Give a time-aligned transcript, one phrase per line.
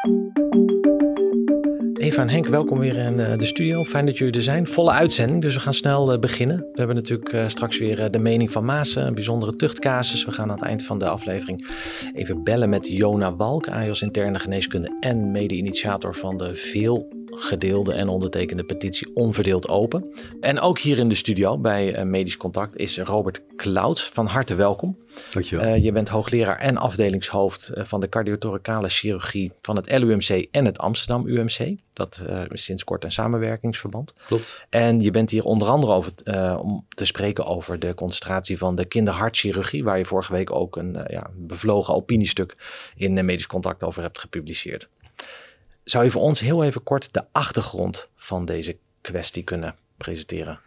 [0.00, 0.12] Eva
[2.22, 3.84] en Henk, welkom weer in eh, de studio.
[3.84, 4.66] Fijn dat jullie er zijn.
[4.66, 6.56] Volle uitzending, dus we gaan snel eh, beginnen.
[6.56, 10.24] We hebben natuurlijk eh, straks weer de mening van Maas, een bijzondere tuchtcasus.
[10.24, 11.68] We gaan aan het eind van de aflevering
[12.14, 18.08] even bellen met Jona Walk, AJOS interne geneeskunde en mede-initiator van de veel gedeelde en
[18.08, 20.12] ondertekende petitie onverdeeld open.
[20.40, 24.04] En ook hier in de studio bij Medisch Contact is Robert Clouds.
[24.12, 24.98] Van harte welkom.
[25.30, 25.66] Dankjewel.
[25.66, 30.78] Uh, je bent hoogleraar en afdelingshoofd van de cardiothoracale chirurgie van het LUMC en het
[30.78, 31.76] Amsterdam UMC.
[31.92, 34.14] Dat uh, sinds kort een samenwerkingsverband.
[34.26, 34.66] Klopt.
[34.70, 38.74] En je bent hier onder andere over, uh, om te spreken over de concentratie van
[38.74, 42.56] de kinderhartchirurgie, waar je vorige week ook een ja, bevlogen opiniestuk
[42.96, 44.88] in Medisch Contact over hebt gepubliceerd.
[45.90, 50.60] Zou je voor ons heel even kort de achtergrond van deze kwestie kunnen presenteren?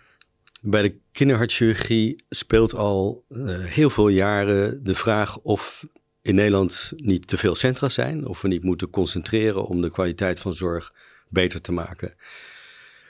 [0.62, 3.24] Bij de kinderhartchirurgie speelt al
[3.60, 5.86] heel veel jaren de vraag of
[6.22, 10.40] in Nederland niet te veel centra zijn, of we niet moeten concentreren om de kwaliteit
[10.40, 10.94] van zorg
[11.30, 12.14] beter te maken.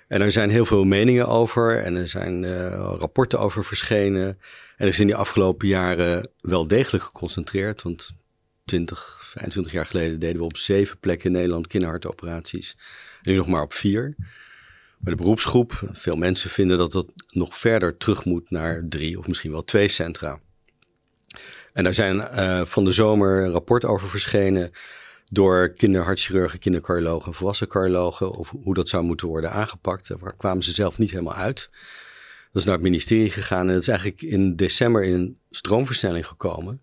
[0.08, 4.28] En er zijn heel veel meningen over en er zijn uh, rapporten over verschenen.
[4.28, 4.38] En
[4.78, 7.82] er is in die afgelopen jaren wel degelijk geconcentreerd.
[7.82, 8.14] Want
[8.66, 12.78] 20, 25 jaar geleden deden we op zeven plekken in Nederland kinderhartoperaties.
[13.22, 14.16] En nu nog maar op vier.
[14.98, 19.28] Bij de beroepsgroep, veel mensen vinden dat dat nog verder terug moet naar drie of
[19.28, 20.40] misschien wel twee centra.
[21.74, 24.72] En daar zijn uh, van de zomer een rapport over verschenen
[25.32, 30.08] door kinderhartchirurgen, kindercardiologen en volwassen cardiologen, of hoe dat zou moeten worden aangepakt.
[30.08, 31.70] Daar kwamen ze zelf niet helemaal uit.
[32.52, 36.28] Dat is naar het ministerie gegaan en het is eigenlijk in december in een stroomversnelling
[36.28, 36.82] gekomen.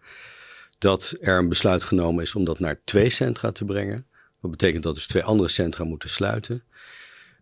[0.81, 4.07] Dat er een besluit genomen is om dat naar twee centra te brengen.
[4.41, 6.63] Dat betekent dat dus twee andere centra moeten sluiten.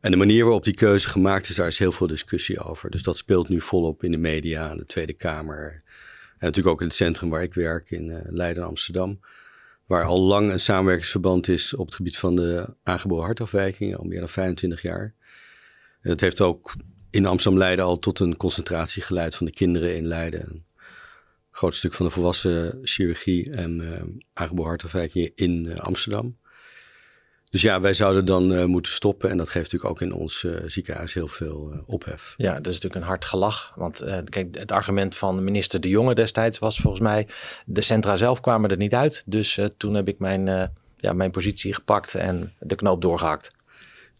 [0.00, 2.90] En de manier waarop die keuze gemaakt is, daar is heel veel discussie over.
[2.90, 5.72] Dus dat speelt nu volop in de media, in de Tweede Kamer.
[5.72, 9.20] En natuurlijk ook in het centrum waar ik werk, in uh, Leiden, Amsterdam
[9.88, 14.18] waar al lang een samenwerkingsverband is op het gebied van de aangeboren hartafwijkingen, al meer
[14.18, 15.14] dan 25 jaar.
[16.00, 16.74] En dat heeft ook
[17.10, 20.64] in Amsterdam-Leiden al tot een concentratie geleid van de kinderen in Leiden.
[21.58, 24.02] Een groot stuk van de volwassen chirurgie en uh,
[24.32, 26.36] aangeboren hartafwijkingen in uh, Amsterdam.
[27.50, 29.30] Dus ja, wij zouden dan uh, moeten stoppen.
[29.30, 32.34] En dat geeft natuurlijk ook in ons uh, ziekenhuis heel veel uh, ophef.
[32.36, 33.72] Ja, dat is natuurlijk een hard gelach.
[33.76, 37.28] Want kijk, het argument van minister De Jonge destijds was volgens mij...
[37.66, 39.22] de centra zelf kwamen er niet uit.
[39.26, 43.50] Dus toen heb ik mijn, ja, mijn positie gepakt en de knoop doorgehakt.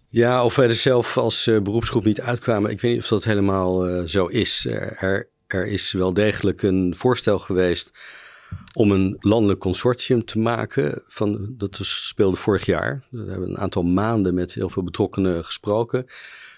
[0.09, 2.71] Ja, of wij er zelf als beroepsgroep niet uitkwamen.
[2.71, 4.67] Ik weet niet of dat helemaal zo is.
[4.67, 7.93] Er, er is wel degelijk een voorstel geweest
[8.75, 11.03] om een landelijk consortium te maken.
[11.07, 13.05] Van, dat speelde vorig jaar.
[13.11, 16.07] We hebben een aantal maanden met heel veel betrokkenen gesproken.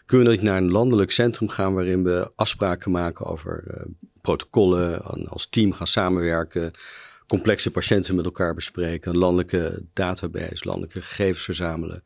[0.07, 3.85] Kunnen we niet naar een landelijk centrum gaan waarin we afspraken maken over uh,
[4.21, 6.71] protocollen, als team gaan samenwerken,
[7.27, 12.05] complexe patiënten met elkaar bespreken, een landelijke database, landelijke gegevens verzamelen.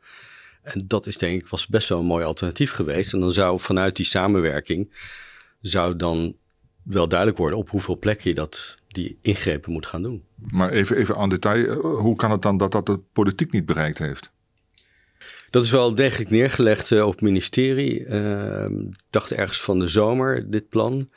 [0.63, 3.13] En dat is denk ik was best wel een mooi alternatief geweest.
[3.13, 4.93] En dan zou vanuit die samenwerking
[5.61, 6.37] zou dan
[6.85, 10.25] wel duidelijk worden op hoeveel plekken je dat die ingrepen moet gaan doen.
[10.35, 13.67] Maar even, even aan detail, eh, hoe kan het dan dat dat de politiek niet
[13.67, 14.33] bereikt heeft?
[15.51, 18.07] Dat is wel degelijk neergelegd uh, op het ministerie.
[18.07, 18.67] Uh,
[19.11, 21.11] dacht ergens van de zomer, dit plan.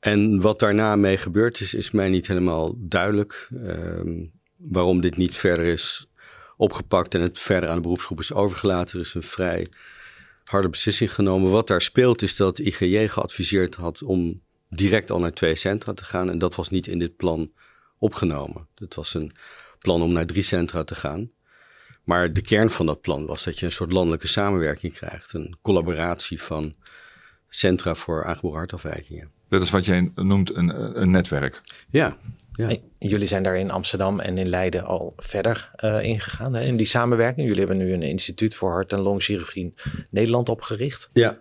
[0.00, 3.48] En wat daarna mee gebeurd is, is mij niet helemaal duidelijk.
[3.52, 4.26] Uh,
[4.56, 6.06] waarom dit niet verder is
[6.56, 8.98] opgepakt en het verder aan de beroepsgroep is overgelaten.
[8.98, 9.66] Er is een vrij
[10.44, 11.50] harde beslissing genomen.
[11.50, 14.40] Wat daar speelt is dat IGJ geadviseerd had om
[14.74, 16.30] direct al naar twee centra te gaan.
[16.30, 17.52] En dat was niet in dit plan
[17.98, 18.66] opgenomen.
[18.74, 19.32] Het was een
[19.78, 21.30] plan om naar drie centra te gaan.
[22.04, 25.32] Maar de kern van dat plan was dat je een soort landelijke samenwerking krijgt.
[25.32, 26.74] Een collaboratie van
[27.48, 29.30] centra voor aangeboren hartafwijkingen.
[29.48, 31.60] Dat is wat jij noemt een, een netwerk.
[31.90, 32.16] Ja,
[32.52, 32.76] ja.
[32.98, 36.86] Jullie zijn daar in Amsterdam en in Leiden al verder uh, ingegaan hè, in die
[36.86, 37.46] samenwerking.
[37.46, 39.74] Jullie hebben nu een instituut voor hart- en longchirurgie
[40.10, 41.08] Nederland opgericht.
[41.12, 41.38] Ja.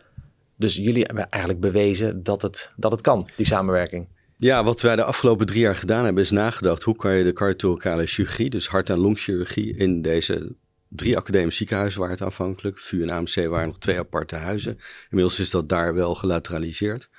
[0.55, 4.07] Dus jullie hebben eigenlijk bewezen dat het, dat het kan, die samenwerking.
[4.37, 7.33] Ja, wat wij de afgelopen drie jaar gedaan hebben, is nagedacht hoe kan je de
[7.33, 10.55] cardiothoracale chirurgie, dus hart- en longchirurgie, in deze
[10.87, 12.79] drie academische ziekenhuizen waren het aanvankelijk.
[12.79, 14.79] VU en AMC waren nog twee aparte huizen.
[15.09, 17.09] Inmiddels is dat daar wel gelateraliseerd.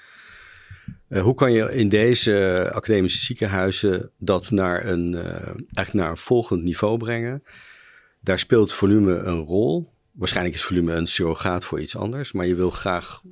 [1.09, 6.63] Uh, hoe kan je in deze academische ziekenhuizen dat naar een, uh, naar een volgend
[6.63, 7.43] niveau brengen?
[8.21, 9.93] Daar speelt volume een rol.
[10.15, 13.23] Waarschijnlijk is volume een surrogaat voor iets anders, maar je wil graag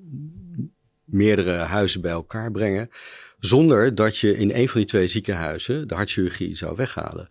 [1.05, 2.90] meerdere huizen bij elkaar brengen,
[3.38, 7.31] zonder dat je in een van die twee ziekenhuizen de hartchirurgie zou weghalen.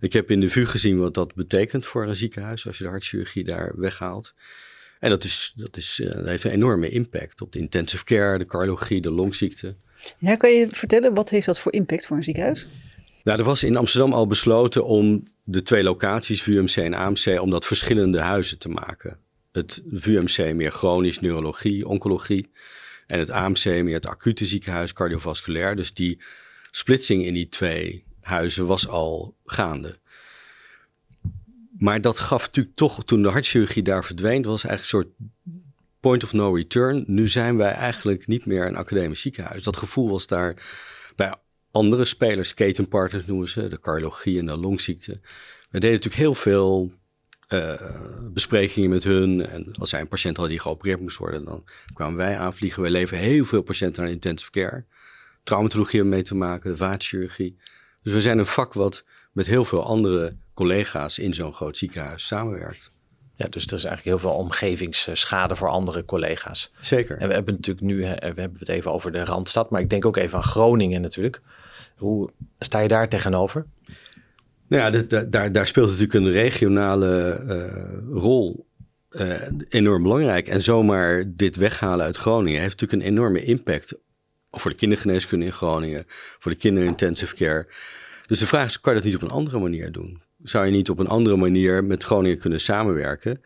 [0.00, 2.90] Ik heb in de VU gezien wat dat betekent voor een ziekenhuis als je de
[2.90, 4.34] hartchirurgie daar weghaalt.
[5.00, 8.38] En dat, is, dat, is, uh, dat heeft een enorme impact op de intensive care,
[8.38, 9.76] de cardiologie, de longziekte.
[10.18, 12.66] Ja, kan je vertellen, wat heeft dat voor impact voor een ziekenhuis?
[13.22, 17.50] Nou, er was in Amsterdam al besloten om de twee locaties, VUMC en AMC, om
[17.50, 19.18] dat verschillende huizen te maken.
[19.52, 22.50] Het VUMC meer chronisch, neurologie, oncologie.
[23.06, 25.76] En het AMC meer het acute ziekenhuis, cardiovasculair.
[25.76, 26.20] Dus die
[26.70, 29.98] splitsing in die twee huizen was al gaande.
[31.78, 35.30] Maar dat gaf natuurlijk toch, toen de hartchirurgie daar verdween, was eigenlijk een soort
[36.00, 37.04] point of no return.
[37.06, 39.62] Nu zijn wij eigenlijk niet meer een academisch ziekenhuis.
[39.62, 40.56] Dat gevoel was daar
[41.16, 41.34] bij
[41.74, 45.20] andere spelers, ketenpartners noemen ze, de cardiologie en de longziekte.
[45.70, 46.92] We deden natuurlijk heel veel
[47.48, 47.74] uh,
[48.32, 49.46] besprekingen met hun.
[49.46, 52.82] En als zij een patiënt hadden die geopereerd moest worden, dan kwamen wij aanvliegen.
[52.82, 54.84] Wij leveren heel veel patiënten naar intensive care.
[55.42, 57.56] Traumatologie hebben mee te maken, de vaatchirurgie.
[58.02, 62.26] Dus we zijn een vak wat met heel veel andere collega's in zo'n groot ziekenhuis
[62.26, 62.92] samenwerkt.
[63.36, 66.72] Ja, dus er is eigenlijk heel veel omgevingsschade voor andere collega's.
[66.80, 67.18] Zeker.
[67.18, 70.04] En we hebben natuurlijk nu, we hebben het even over de Randstad, maar ik denk
[70.04, 71.42] ook even aan Groningen natuurlijk.
[71.94, 73.66] Hoe sta je daar tegenover?
[74.66, 78.66] Nou ja, daar, daar speelt natuurlijk een regionale uh, rol
[79.10, 80.48] uh, enorm belangrijk.
[80.48, 83.94] En zomaar dit weghalen uit Groningen heeft natuurlijk een enorme impact
[84.50, 86.04] voor de kindergeneeskunde in Groningen,
[86.38, 87.68] voor de kinderintensive care.
[88.26, 90.22] Dus de vraag is, kan je dat niet op een andere manier doen?
[90.42, 93.40] Zou je niet op een andere manier met Groningen kunnen samenwerken?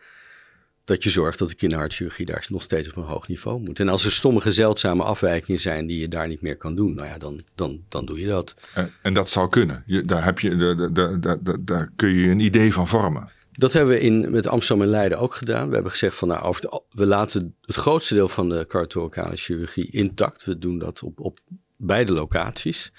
[0.89, 3.79] Dat je zorgt dat de kinderhartchirurgie daar nog steeds op een hoog niveau moet.
[3.79, 7.07] En als er sommige zeldzame afwijkingen zijn die je daar niet meer kan doen, nou
[7.07, 8.55] ja, dan, dan, dan doe je dat.
[8.73, 9.83] En, en dat zou kunnen.
[9.85, 13.29] Je, daar, heb je, daar, daar, daar, daar kun je een idee van vormen.
[13.51, 15.67] Dat hebben we in, met Amsterdam en Leiden ook gedaan.
[15.67, 19.91] We hebben gezegd van nou, over we laten het grootste deel van de cardiothorakale chirurgie
[19.91, 20.45] intact.
[20.45, 21.39] We doen dat op, op
[21.77, 22.91] beide locaties.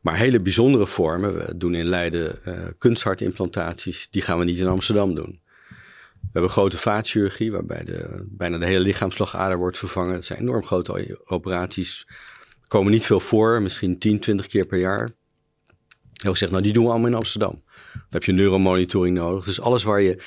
[0.00, 4.66] Maar hele bijzondere vormen, we doen in Leiden uh, kunsthartimplantaties, die gaan we niet in
[4.66, 5.39] Amsterdam doen.
[6.20, 10.14] We hebben grote vaatchirurgie, waarbij de, bijna de hele lichaamslagader wordt vervangen.
[10.14, 12.06] Dat zijn enorm grote operaties.
[12.66, 15.08] Komen niet veel voor, misschien 10, 20 keer per jaar.
[16.12, 17.62] Heel gezegd, nou die doen we allemaal in Amsterdam.
[17.92, 19.44] Dan heb je neuromonitoring nodig.
[19.44, 20.22] Dus alles waar je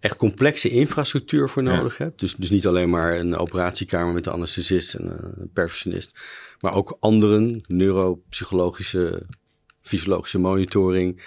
[0.00, 2.20] echt complexe infrastructuur voor nodig hebt.
[2.20, 5.06] Dus, dus niet alleen maar een operatiekamer met een anesthesist en
[5.40, 6.18] een perfusionist.
[6.60, 9.26] Maar ook anderen, neuropsychologische,
[9.82, 11.22] fysiologische monitoring.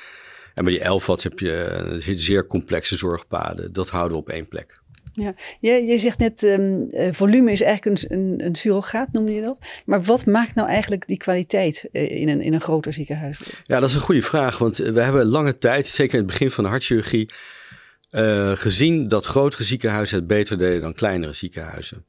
[0.58, 3.74] En bij die LVADs heb je zeer complexe zorgpaden.
[3.74, 4.82] Dat houden we op één plek.
[5.14, 9.42] Ja, je, je zegt net, um, volume is eigenlijk een, een, een surrogaat, noemde je
[9.42, 9.60] dat.
[9.86, 13.40] Maar wat maakt nou eigenlijk die kwaliteit eh, in een, in een groter ziekenhuis?
[13.64, 14.58] Ja, dat is een goede vraag.
[14.58, 17.30] Want we hebben lange tijd, zeker in het begin van de hartchirurgie,
[18.12, 22.06] uh, gezien dat grotere ziekenhuizen het beter deden dan kleinere ziekenhuizen.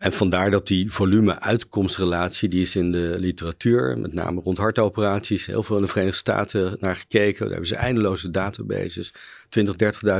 [0.00, 5.62] En vandaar dat die volume-uitkomstrelatie, die is in de literatuur, met name rond hartoperaties, heel
[5.62, 7.38] veel in de Verenigde Staten naar gekeken.
[7.38, 9.14] Daar hebben ze eindeloze databases.
[9.48, 9.74] 20,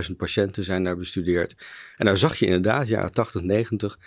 [0.09, 1.55] 30.000 patiënten zijn daar bestudeerd.
[1.97, 3.99] En daar zag je inderdaad, jaren 80, 90,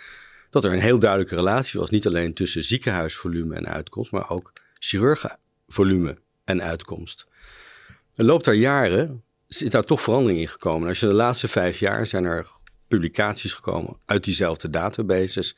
[0.49, 1.89] dat er een heel duidelijke relatie was.
[1.89, 7.27] Niet alleen tussen ziekenhuisvolume en uitkomst, maar ook chirurgenvolume en uitkomst.
[8.15, 10.87] Er loopt daar jaren, is daar toch verandering in gekomen.
[10.87, 12.47] Als je de laatste vijf jaar zijn er
[12.95, 15.55] publicaties gekomen uit diezelfde databases.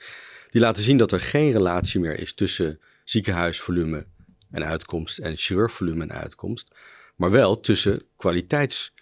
[0.49, 4.05] Die laten zien dat er geen relatie meer is tussen ziekenhuisvolume
[4.51, 6.75] en uitkomst en chirurgvolume en uitkomst.
[7.15, 8.93] Maar wel tussen kwaliteits.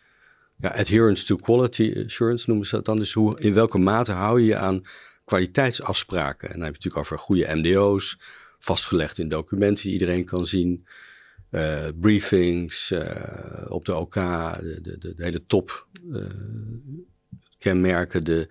[0.57, 2.95] Ja, adherence to quality assurance noemen ze dat dan.
[2.95, 4.83] Dus hoe, in welke mate hou je je aan
[5.25, 6.49] kwaliteitsafspraken?
[6.49, 8.19] En dan heb je natuurlijk over goede MDO's,
[8.59, 10.85] vastgelegd in documenten die iedereen kan zien.
[11.51, 13.01] Uh, briefings uh,
[13.67, 16.25] op de OK, de, de, de, hele top uh,
[17.63, 18.47] kenmerken, de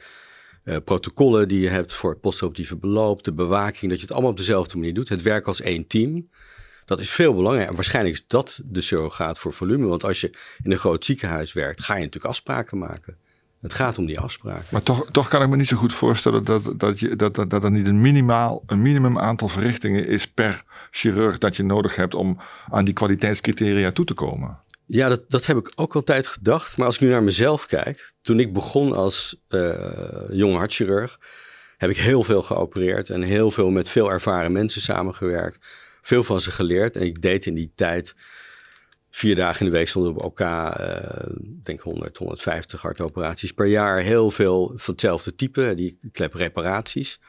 [0.65, 4.31] uh, protocollen die je hebt voor het postoperatieve beloop, de bewaking, dat je het allemaal
[4.31, 5.09] op dezelfde manier doet.
[5.09, 6.29] Het werken als één team.
[6.85, 7.75] Dat is veel belangrijker.
[7.75, 9.87] Waarschijnlijk is dat de surrogaat voor volume.
[9.87, 10.31] Want als je
[10.63, 13.17] in een groot ziekenhuis werkt, ga je natuurlijk afspraken maken.
[13.61, 14.65] Het gaat om die afspraken.
[14.69, 17.51] Maar toch, toch kan ik me niet zo goed voorstellen dat, dat, je, dat, dat,
[17.51, 21.97] dat er niet een, minimaal, een minimum aantal verrichtingen is per chirurg dat je nodig
[21.97, 22.39] hebt om
[22.71, 24.59] aan die kwaliteitscriteria toe te komen.
[24.93, 26.77] Ja, dat, dat heb ik ook altijd gedacht.
[26.77, 31.21] Maar als ik nu naar mezelf kijk, toen ik begon als uh, jong hartchirurg,
[31.77, 35.59] heb ik heel veel geopereerd en heel veel met veel ervaren mensen samengewerkt.
[36.03, 36.97] Veel van ze geleerd.
[36.97, 38.15] En ik deed in die tijd
[39.11, 44.01] vier dagen in de week stonden op elkaar, uh, denk 100, 150 hartoperaties per jaar.
[44.01, 47.21] Heel veel van hetzelfde type, die klepreparaties.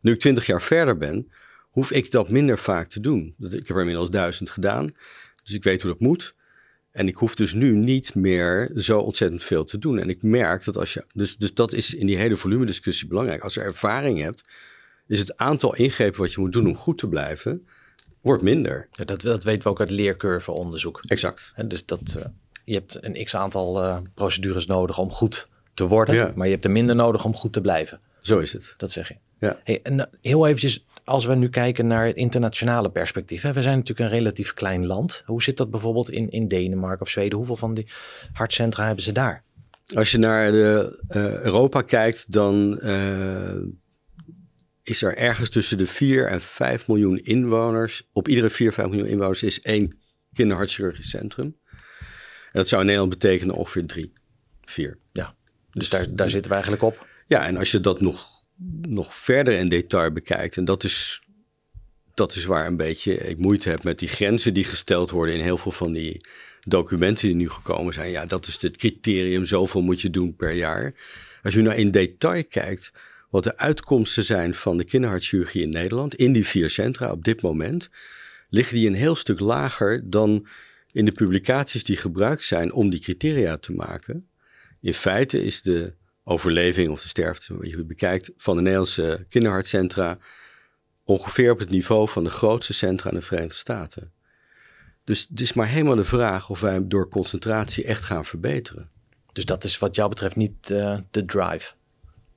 [0.00, 1.32] Nu ik twintig jaar verder ben,
[1.70, 3.34] hoef ik dat minder vaak te doen.
[3.38, 4.94] Ik heb er inmiddels duizend gedaan,
[5.44, 6.34] dus ik weet hoe dat moet.
[6.92, 9.98] En ik hoef dus nu niet meer zo ontzettend veel te doen.
[9.98, 11.04] En ik merk dat als je.
[11.14, 13.42] Dus, dus dat is in die hele volumediscussie belangrijk.
[13.42, 14.44] Als je ervaring hebt,
[15.06, 17.66] is het aantal ingrepen wat je moet doen om goed te blijven,
[18.20, 18.88] wordt minder.
[18.92, 21.02] Ja, dat, dat weten we ook uit leercurveonderzoek.
[21.06, 21.52] Exact.
[21.54, 22.24] En dus dat, uh,
[22.64, 26.32] je hebt een x aantal uh, procedures nodig om goed te worden, ja.
[26.34, 28.00] maar je hebt er minder nodig om goed te blijven.
[28.20, 28.74] Zo is het.
[28.76, 29.16] Dat zeg je.
[29.38, 29.60] Ja.
[29.64, 33.42] Hey, en uh, heel eventjes als we nu kijken naar het internationale perspectief.
[33.42, 35.22] Hè, we zijn natuurlijk een relatief klein land.
[35.26, 37.38] Hoe zit dat bijvoorbeeld in, in Denemarken of Zweden?
[37.38, 37.86] Hoeveel van die
[38.32, 39.44] hartcentra hebben ze daar?
[39.94, 43.56] Als je naar de, uh, Europa kijkt, dan uh,
[44.82, 48.08] is er ergens tussen de 4 en 5 miljoen inwoners.
[48.12, 49.98] Op iedere 4, 5 miljoen inwoners is één
[50.32, 51.56] kinderhartchirurgisch centrum.
[52.52, 54.12] En dat zou in Nederland betekenen ongeveer 3,
[54.64, 54.98] 4.
[55.12, 55.34] Ja,
[55.70, 57.06] dus daar, daar zitten we eigenlijk op.
[57.26, 58.31] Ja, en als je dat nog,
[58.88, 61.22] nog verder in detail bekijkt, en dat is,
[62.14, 65.40] dat is waar een beetje ik moeite heb met die grenzen die gesteld worden in
[65.40, 66.20] heel veel van die
[66.66, 68.10] documenten die nu gekomen zijn.
[68.10, 70.94] Ja, dat is het criterium, zoveel moet je doen per jaar.
[71.42, 72.92] Als je nou in detail kijkt
[73.30, 77.42] wat de uitkomsten zijn van de kinderhartchirurgie in Nederland, in die vier centra op dit
[77.42, 77.90] moment,
[78.48, 80.46] liggen die een heel stuk lager dan
[80.92, 84.28] in de publicaties die gebruikt zijn om die criteria te maken.
[84.80, 85.92] In feite is de
[86.24, 90.18] overleving of de sterfte, wat je het bekijkt, van de Nederlandse kinderhartcentra
[91.04, 94.12] ongeveer op het niveau van de grootste centra in de Verenigde Staten.
[95.04, 98.90] Dus het is maar helemaal de vraag of wij door concentratie echt gaan verbeteren.
[99.32, 101.72] Dus dat is wat jou betreft niet uh, de drive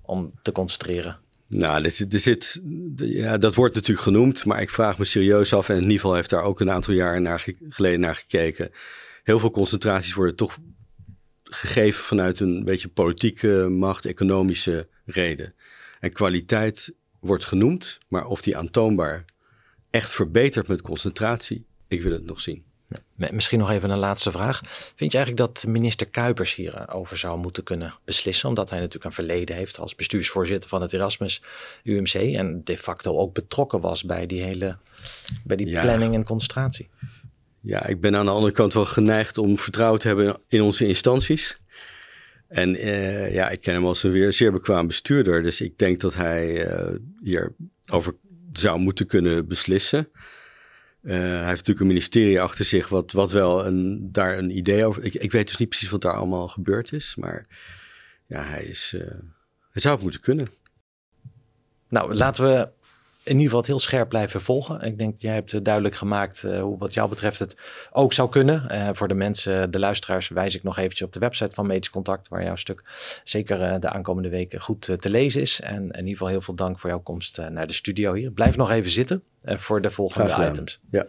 [0.01, 1.19] om te concentreren?
[1.47, 2.61] Nou, er zit, er zit,
[2.95, 6.15] ja, dat wordt natuurlijk genoemd, maar ik vraag me serieus af, en in ieder geval
[6.15, 8.71] heeft daar ook een aantal jaar naar, geleden naar gekeken.
[9.23, 10.57] Heel veel concentraties worden toch
[11.55, 15.53] gegeven vanuit een beetje politieke macht, economische reden.
[15.99, 19.25] En kwaliteit wordt genoemd, maar of die aantoonbaar
[19.89, 22.63] echt verbetert met concentratie, ik wil het nog zien.
[23.15, 24.61] Misschien nog even een laatste vraag.
[24.95, 28.49] Vind je eigenlijk dat minister Kuipers hierover zou moeten kunnen beslissen?
[28.49, 31.41] Omdat hij natuurlijk een verleden heeft als bestuursvoorzitter van het Erasmus
[31.83, 32.13] UMC.
[32.13, 34.77] En de facto ook betrokken was bij die hele
[35.43, 36.89] bij die planning en concentratie.
[37.65, 40.87] Ja, ik ben aan de andere kant wel geneigd om vertrouwen te hebben in onze
[40.87, 41.59] instanties.
[42.47, 45.43] En uh, ja, ik ken hem als een weer zeer bekwaam bestuurder.
[45.43, 48.15] Dus ik denk dat hij uh, hierover
[48.53, 50.09] zou moeten kunnen beslissen.
[51.01, 54.85] Uh, hij heeft natuurlijk een ministerie achter zich wat, wat wel een, daar een idee
[54.85, 55.03] over...
[55.03, 57.45] Ik, ik weet dus niet precies wat daar allemaal gebeurd is, maar
[58.27, 58.95] ja, hij is...
[59.71, 60.47] Het zou het moeten kunnen.
[61.89, 62.69] Nou, laten we
[63.25, 64.81] in ieder geval het heel scherp blijven volgen.
[64.81, 67.55] Ik denk, jij hebt duidelijk gemaakt uh, hoe wat jou betreft het
[67.91, 68.67] ook zou kunnen.
[68.71, 71.89] Uh, voor de mensen, de luisteraars, wijs ik nog eventjes op de website van Medisch
[71.89, 72.81] Contact, waar jouw stuk
[73.23, 75.61] zeker uh, de aankomende weken goed te lezen is.
[75.61, 78.31] En in ieder geval heel veel dank voor jouw komst naar de studio hier.
[78.31, 80.79] Blijf nog even zitten voor de volgende items.
[80.91, 81.05] Ja.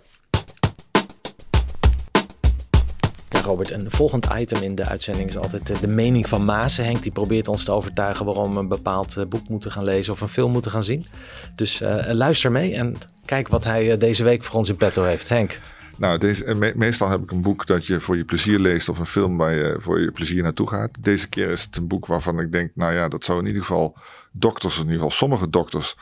[3.47, 3.71] Robert.
[3.71, 6.77] Een volgend item in de uitzending is altijd eh, de mening van Maas.
[6.77, 10.13] Henk die probeert ons te overtuigen waarom we een bepaald eh, boek moeten gaan lezen
[10.13, 11.07] of een film moeten gaan zien.
[11.55, 15.29] Dus uh, luister mee en kijk wat hij deze week voor ons in petto heeft.
[15.29, 15.61] Henk.
[15.97, 16.35] Nou,
[16.75, 19.55] meestal heb ik een boek dat je voor je plezier leest of een film waar
[19.55, 20.91] je voor je plezier naartoe gaat.
[21.01, 23.63] Deze keer is het een boek waarvan ik denk, nou ja, dat zou in ieder
[23.63, 23.97] geval
[24.33, 25.97] dokters, in ieder geval sommige dokters,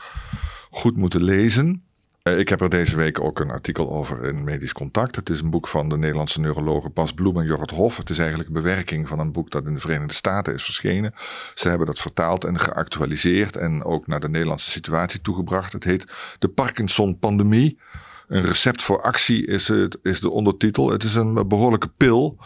[0.69, 1.83] goed moeten lezen.
[2.25, 5.15] Eh, ik heb er deze week ook een artikel over in Medisch Contact.
[5.15, 7.97] Het is een boek van de Nederlandse neurologen Bas Bloem en Jorrit Hof.
[7.97, 11.13] Het is eigenlijk een bewerking van een boek dat in de Verenigde Staten is verschenen.
[11.53, 15.73] Ze hebben dat vertaald en geactualiseerd en ook naar de Nederlandse situatie toegebracht.
[15.73, 16.05] Het heet
[16.39, 17.79] De Parkinson-pandemie.
[18.27, 20.89] Een recept voor actie is, het, is de ondertitel.
[20.89, 22.37] Het is een behoorlijke pil.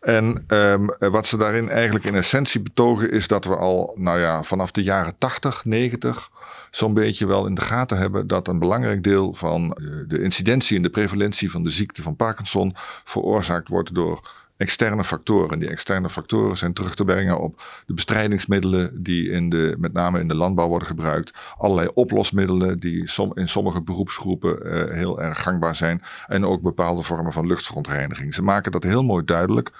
[0.00, 4.42] En um, wat ze daarin eigenlijk in essentie betogen is dat we al, nou ja,
[4.42, 6.30] vanaf de jaren 80, 90
[6.76, 10.76] zo'n beetje wel in de gaten hebben dat een belangrijk deel van eh, de incidentie
[10.76, 12.72] en de prevalentie van de ziekte van Parkinson
[13.04, 15.58] veroorzaakt wordt door externe factoren.
[15.58, 20.20] Die externe factoren zijn terug te brengen op de bestrijdingsmiddelen die in de, met name
[20.20, 21.32] in de landbouw worden gebruikt.
[21.58, 26.02] Allerlei oplosmiddelen die in sommige beroepsgroepen uh, heel erg gangbaar zijn.
[26.26, 28.34] En ook bepaalde vormen van luchtverontreiniging.
[28.34, 29.70] Ze maken dat heel mooi duidelijk.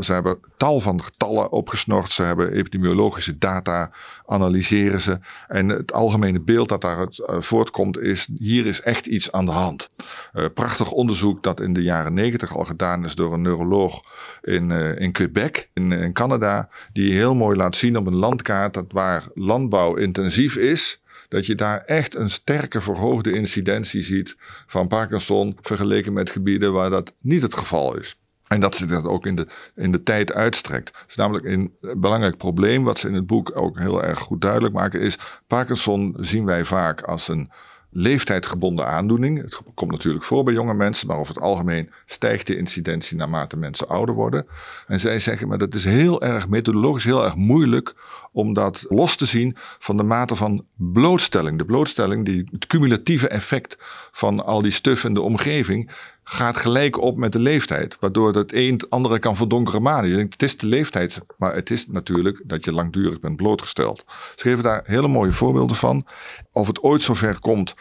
[0.00, 2.12] Ze hebben tal van getallen opgesnord.
[2.12, 3.90] Ze hebben epidemiologische data,
[4.26, 5.18] analyseren ze.
[5.48, 9.52] En het algemene beeld dat daaruit uh, voortkomt is, hier is echt iets aan de
[9.52, 9.88] hand.
[10.34, 14.02] Uh, prachtig onderzoek dat in de jaren negentig al gedaan is door een neuroloog
[14.42, 18.74] in, uh, in Quebec, in, in Canada, die heel mooi laat zien op een landkaart
[18.74, 24.88] dat waar landbouw intensief is, dat je daar echt een sterke verhoogde incidentie ziet van
[24.88, 28.18] Parkinson vergeleken met gebieden waar dat niet het geval is.
[28.54, 31.04] En dat ze dat ook in de, in de tijd uitstrekt.
[31.08, 34.74] Is namelijk een belangrijk probleem, wat ze in het boek ook heel erg goed duidelijk
[34.74, 37.50] maken, is Parkinson zien wij vaak als een
[37.90, 39.42] leeftijdgebonden aandoening.
[39.42, 43.56] Het komt natuurlijk voor bij jonge mensen, maar over het algemeen stijgt de incidentie naarmate
[43.56, 44.46] mensen ouder worden.
[44.86, 47.94] En zij zeggen, maar dat is heel erg methodologisch heel erg moeilijk
[48.32, 51.58] om dat los te zien van de mate van blootstelling.
[51.58, 53.76] De blootstelling, die, het cumulatieve effect
[54.10, 55.90] van al die stuf in de omgeving,
[56.24, 57.96] gaat gelijk op met de leeftijd.
[58.00, 60.10] Waardoor het een het andere kan verdonkeren manen.
[60.10, 64.04] Je denkt, het is de leeftijd, maar het is natuurlijk dat je langdurig bent blootgesteld.
[64.06, 66.06] Ze geven daar hele mooie voorbeelden van.
[66.52, 67.74] Of het ooit zover komt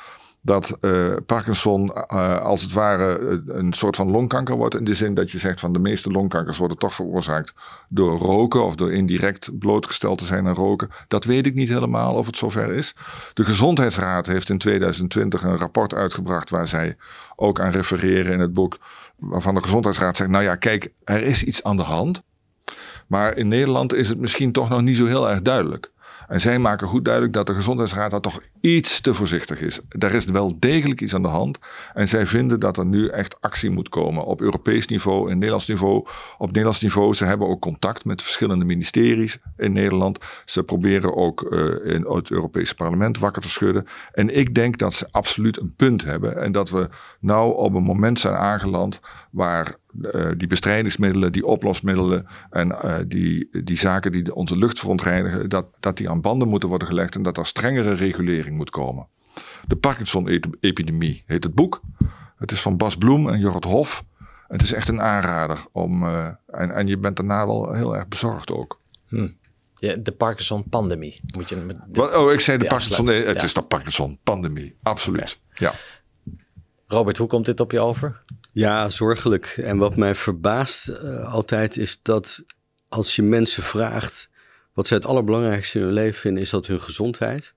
[0.46, 4.76] dat uh, Parkinson uh, als het ware een soort van longkanker wordt.
[4.76, 7.54] In de zin dat je zegt van de meeste longkankers worden toch veroorzaakt
[7.90, 10.90] door roken of door indirect blootgesteld te zijn aan roken.
[11.08, 12.96] Dat weet ik niet helemaal of het zover is.
[13.34, 16.98] De Gezondheidsraad heeft in 2020 een rapport uitgebracht waar zij
[17.36, 18.80] ook aan refereren in het boek.
[19.18, 22.24] Waarvan de Gezondheidsraad zegt, nou ja, kijk, er is iets aan de hand.
[23.08, 25.92] Maar in Nederland is het misschien toch nog niet zo heel erg duidelijk.
[26.34, 29.80] En zij maken goed duidelijk dat de Gezondheidsraad daar toch iets te voorzichtig is.
[29.90, 31.60] Er is wel degelijk iets aan de hand.
[31.94, 35.68] En zij vinden dat er nu echt actie moet komen op Europees niveau, in Nederlands
[35.68, 36.06] niveau.
[36.38, 40.20] Op Nederlands niveau, ze hebben ook contact met verschillende ministeries in Nederland.
[40.46, 43.88] Ze proberen ook uh, in het Europese parlement wakker te schudden.
[44.12, 46.42] En ik denk dat ze absoluut een punt hebben.
[46.42, 49.00] En dat we nou op een moment zijn aangeland
[49.34, 55.50] waar uh, die bestrijdingsmiddelen, die oplosmiddelen en uh, die, die zaken die onze lucht verontreinigen,
[55.50, 59.08] dat, dat die aan banden moeten worden gelegd en dat er strengere regulering moet komen.
[59.68, 61.82] De Parkinson-epidemie heet het boek.
[62.38, 64.06] Het is van Bas Bloem en Jorrit Hof.
[64.48, 66.04] Het is echt een aanrader om.
[66.04, 68.80] Uh, en, en je bent daarna wel heel erg bezorgd ook.
[69.08, 69.38] Hmm.
[69.76, 71.22] Ja, de Parkinson-pandemie.
[71.38, 71.80] Moet je met
[72.16, 73.06] oh, ik zei de Parkinson.
[73.06, 73.44] Nee, het ja.
[73.44, 74.76] is de Parkinson-pandemie.
[74.82, 75.40] Absoluut.
[75.54, 75.68] Okay.
[75.68, 75.74] Ja.
[76.88, 78.24] Robert, hoe komt dit op je over?
[78.54, 79.46] Ja, zorgelijk.
[79.46, 82.44] En wat mij verbaast uh, altijd is dat
[82.90, 84.30] als je mensen vraagt
[84.74, 87.54] wat zij het allerbelangrijkste in hun leven vinden, is dat hun gezondheid.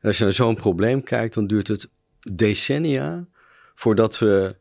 [0.00, 1.90] En als je naar zo'n probleem kijkt, dan duurt het
[2.32, 3.26] decennia
[3.74, 4.56] voordat we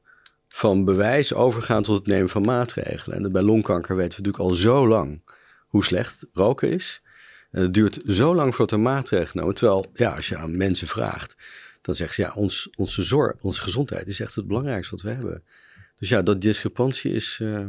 [0.47, 3.23] van bewijs overgaan tot het nemen van maatregelen.
[3.23, 5.21] En bij longkanker weten we natuurlijk al zo lang
[5.67, 7.01] hoe slecht roken is.
[7.51, 9.55] En het duurt zo lang voordat er maatregelen genomen.
[9.55, 11.37] Terwijl, ja, als je aan mensen vraagt,
[11.89, 15.09] dan zeggen ze ja, ons, onze zorg, onze gezondheid is echt het belangrijkste wat we
[15.09, 15.43] hebben.
[15.95, 17.67] Dus ja, dat discrepantie is uh,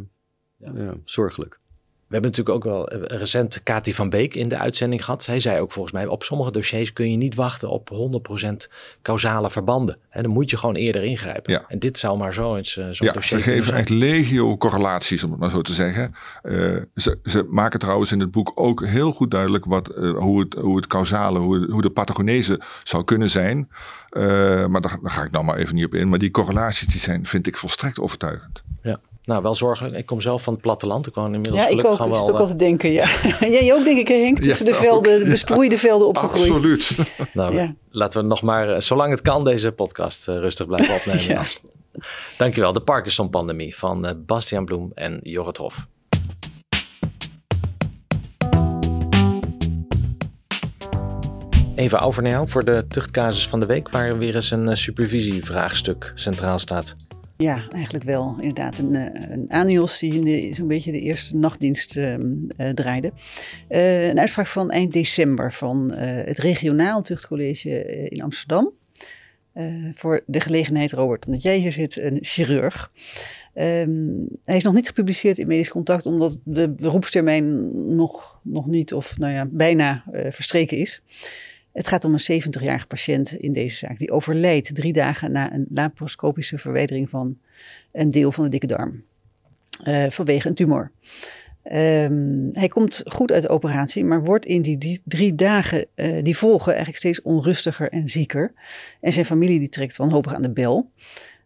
[0.57, 0.73] ja.
[0.75, 1.60] Ja, zorgelijk.
[2.11, 5.23] We hebben natuurlijk ook wel eh, recent Kati van Beek in de uitzending gehad.
[5.23, 7.91] Zij zei ook volgens mij, op sommige dossiers kun je niet wachten op
[8.41, 8.53] 100%
[9.03, 9.97] causale verbanden.
[10.09, 11.53] En dan moet je gewoon eerder ingrijpen.
[11.53, 11.65] Ja.
[11.69, 15.25] En dit zou maar zo eens uh, zo'n ja, dossier ze geven echt legio correlaties,
[15.25, 16.15] om het maar zo te zeggen.
[16.43, 20.41] Uh, ze, ze, maken trouwens in het boek ook heel goed duidelijk wat, uh, hoe,
[20.41, 23.69] het, hoe het causale, hoe, hoe de pathogenese zou kunnen zijn.
[24.69, 26.09] maar daar, daar ga ik nou maar even niet op in.
[26.09, 28.63] Maar die correlaties die zijn, vind ik volstrekt overtuigend.
[29.31, 29.97] Nou, wel zorgelijk.
[29.97, 31.07] Ik kom zelf van het platteland.
[31.07, 31.95] Ik woon inmiddels ja, ik ook.
[31.95, 32.93] Gewoon wel, ook altijd denken.
[32.93, 33.07] Ja.
[33.41, 34.39] Jij ook denk ik, Henk?
[34.39, 36.51] Tussen ja, de velden, de besproeide velden opgegroeid.
[36.51, 36.99] Absoluut.
[37.33, 37.75] nou, ja.
[37.91, 41.23] Laten we nog maar, zolang het kan, deze podcast uh, rustig blijven opnemen.
[41.23, 41.43] ja.
[42.37, 42.73] Dankjewel.
[42.73, 45.87] De Parkinson-pandemie van uh, Bastiaan Bloem en Jorrit Hof.
[51.75, 56.13] Even over naar jou voor de tuchtcasus van de week, waar weer eens een supervisievraagstuk
[56.15, 56.97] centraal staat.
[57.41, 58.37] Ja, eigenlijk wel.
[58.41, 58.95] Inderdaad, een,
[59.33, 63.13] een ANIOS die zo'n beetje de eerste nachtdienst uh, uh, draaide.
[63.69, 68.73] Uh, een uitspraak van eind december van het regionaal tuchtcollege in Amsterdam.
[69.95, 72.93] voor de gelegenheid, Robert, omdat jij hier zit, een chirurg.
[73.55, 78.95] Um, hij is nog niet gepubliceerd in Medisch Contact, omdat de beroepstermijn nog, nog niet
[78.95, 81.03] of nou ja, bijna verstreken is.
[81.73, 83.99] Het gaat om een 70-jarige patiënt in deze zaak.
[83.99, 87.39] Die overlijdt drie dagen na een laparoscopische verwijdering van
[87.93, 89.05] een deel van de dikke darm.
[89.85, 90.91] Uh, vanwege een tumor.
[91.65, 96.37] Um, hij komt goed uit de operatie, maar wordt in die, drie dagen uh, die
[96.37, 98.53] volgen eigenlijk steeds onrustiger en zieker.
[99.01, 100.91] En zijn familie die trekt wanhopig aan de bel.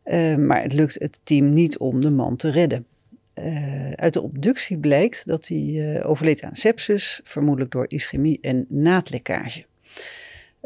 [0.05, 2.87] Uh, maar het lukt het team niet om de man te redden.
[3.35, 9.65] Uh, uit de obductie blijkt dat hij overleed aan sepsis, vermoedelijk door ischemie en naadlekkage.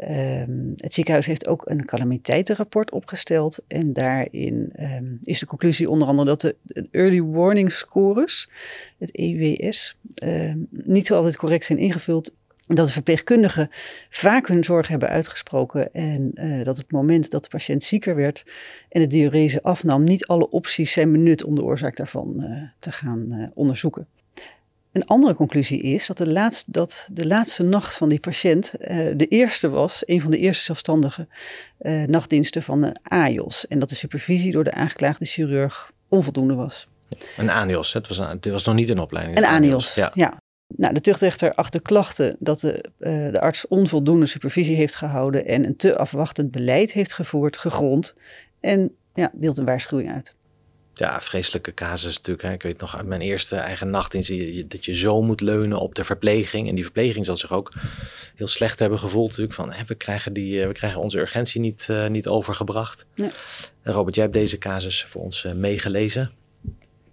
[0.07, 3.59] Um, het ziekenhuis heeft ook een calamiteitenrapport opgesteld.
[3.67, 6.55] En daarin um, is de conclusie onder andere dat de,
[6.91, 8.49] Early Warning Scores,
[8.97, 12.31] het EWS, um, niet altijd correct zijn ingevuld.
[12.67, 13.69] Dat de verpleegkundigen
[14.09, 15.93] vaak hun zorg hebben uitgesproken.
[15.93, 18.45] En uh, dat op het moment dat de patiënt zieker werd
[18.89, 22.91] en de diurese afnam, niet alle opties zijn benut om de oorzaak daarvan uh, te
[22.91, 24.07] gaan uh, onderzoeken.
[24.91, 28.87] Een andere conclusie is dat de laatste, dat de laatste nacht van die patiënt uh,
[29.15, 31.27] de eerste was, een van de eerste zelfstandige
[31.81, 33.67] uh, nachtdiensten van de AIOS.
[33.67, 36.87] En dat de supervisie door de aangeklaagde chirurg onvoldoende was.
[37.37, 39.37] Een ANIOS, het was, het was nog niet een opleiding.
[39.37, 40.11] Een ANIOS, ja.
[40.13, 40.37] ja.
[40.75, 45.65] Nou, de tuchtrechter achter klachten dat de, uh, de arts onvoldoende supervisie heeft gehouden en
[45.65, 48.15] een te afwachtend beleid heeft gevoerd, gegrond.
[48.59, 50.35] En ja, deelt een waarschuwing uit
[50.93, 52.47] ja, vreselijke casus natuurlijk.
[52.47, 52.53] Hè.
[52.53, 55.41] Ik weet nog uit mijn eerste eigen nacht in zie je dat je zo moet
[55.41, 56.67] leunen op de verpleging.
[56.69, 57.73] En die verpleging zal zich ook
[58.35, 59.55] heel slecht hebben gevoeld natuurlijk.
[59.55, 63.05] Van hè, we, krijgen die, we krijgen onze urgentie niet, uh, niet overgebracht.
[63.15, 63.31] Ja.
[63.83, 66.31] Robert, jij hebt deze casus voor ons uh, meegelezen.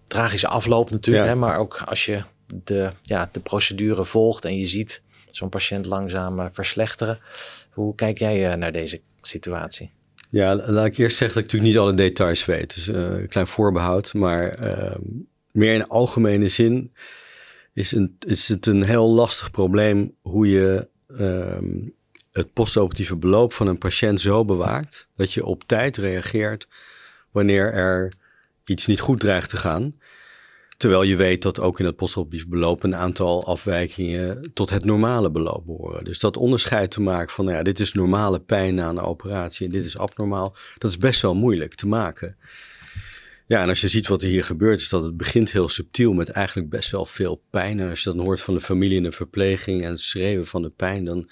[0.06, 1.30] Tragische afloop natuurlijk, ja.
[1.30, 2.22] hè, maar ook als je
[2.64, 7.18] de, ja, de procedure volgt en je ziet zo'n patiënt langzaam uh, verslechteren.
[7.70, 9.90] Hoe kijk jij naar deze situatie?
[10.28, 12.74] Ja, laat ik eerst zeggen dat ik natuurlijk niet alle details weet.
[12.74, 14.14] Dus uh, een klein voorbehoud.
[14.14, 14.96] Maar uh,
[15.50, 16.92] meer in algemene zin
[17.72, 21.86] is, is het een heel lastig probleem hoe je uh,
[22.32, 26.68] het postoperatieve beloop van een patiënt zo bewaakt dat je op tijd reageert
[27.30, 28.12] wanneer er
[28.64, 29.94] iets niet goed dreigt te gaan.
[30.76, 35.30] Terwijl je weet dat ook in het postoperatief beloop een aantal afwijkingen tot het normale
[35.30, 36.04] beloop behoren.
[36.04, 39.66] Dus dat onderscheid te maken van, nou ja, dit is normale pijn na een operatie
[39.66, 42.36] en dit is abnormaal, dat is best wel moeilijk te maken.
[43.46, 46.12] Ja, en als je ziet wat er hier gebeurt, is dat het begint heel subtiel
[46.12, 47.80] met eigenlijk best wel veel pijn.
[47.80, 50.70] En als je dan hoort van de familie en de verpleging en schreeuwen van de
[50.70, 51.28] pijn, dan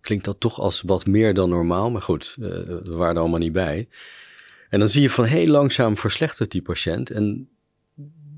[0.00, 1.90] klinkt dat toch als wat meer dan normaal.
[1.90, 3.88] Maar goed, uh, we waren er allemaal niet bij.
[4.68, 7.10] En dan zie je van heel langzaam verslechtert die patiënt.
[7.10, 7.48] En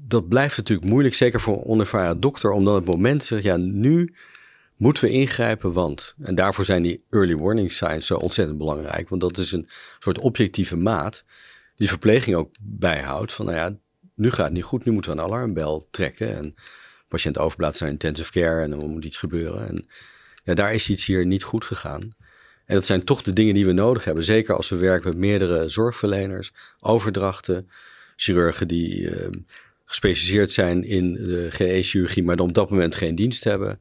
[0.09, 3.57] dat blijft natuurlijk moeilijk, zeker voor een onervaren dokter, om dan het moment zeggen, ja,
[3.57, 4.14] nu
[4.77, 6.14] moeten we ingrijpen, want.
[6.23, 9.68] En daarvoor zijn die early warning signs zo ontzettend belangrijk, want dat is een
[9.99, 11.25] soort objectieve maat
[11.77, 13.77] die verpleging ook bijhoudt van, nou ja,
[14.14, 16.55] nu gaat het niet goed, nu moeten we een alarmbel trekken en
[17.09, 19.68] patiënt overplaatsen naar intensive care en dan moet iets gebeuren.
[19.68, 19.87] En
[20.44, 22.01] ja, daar is iets hier niet goed gegaan.
[22.64, 24.25] En dat zijn toch de dingen die we nodig hebben.
[24.25, 27.71] Zeker als we werken met meerdere zorgverleners, overdrachten,
[28.16, 29.29] chirurgen die uh,
[29.88, 33.81] gespecialiseerd zijn in de GE-chirurgie, maar dan op dat moment geen dienst hebben.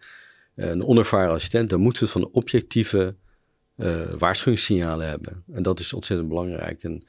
[0.55, 3.15] Uh, een onervaren assistent, dan moeten we het van objectieve
[3.77, 5.43] uh, waarschuwingssignalen hebben.
[5.53, 6.83] En dat is ontzettend belangrijk.
[6.83, 7.05] En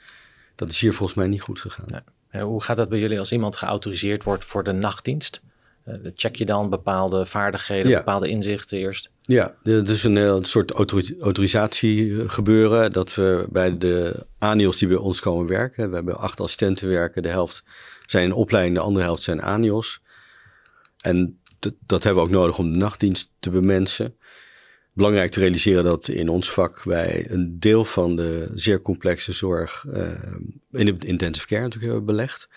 [0.54, 1.86] dat is hier volgens mij niet goed gegaan.
[1.88, 2.04] Ja.
[2.28, 5.42] En hoe gaat dat bij jullie als iemand geautoriseerd wordt voor de nachtdienst?
[5.88, 7.98] Uh, check je dan bepaalde vaardigheden, ja.
[7.98, 9.10] bepaalde inzichten eerst?
[9.20, 10.70] Ja, het is een, een soort
[11.20, 16.40] autorisatie gebeuren dat we bij de ANIOS die bij ons komen werken, we hebben acht
[16.40, 17.64] assistenten werken, de helft
[18.10, 20.00] zijn in opleiding, de andere helft zijn ANIOS.
[21.00, 21.40] En
[21.86, 24.16] dat hebben we ook nodig om de nachtdienst te bemensen.
[24.92, 29.84] Belangrijk te realiseren dat in ons vak wij een deel van de zeer complexe zorg
[29.88, 30.10] uh,
[30.70, 32.48] in de intensive care natuurlijk hebben belegd.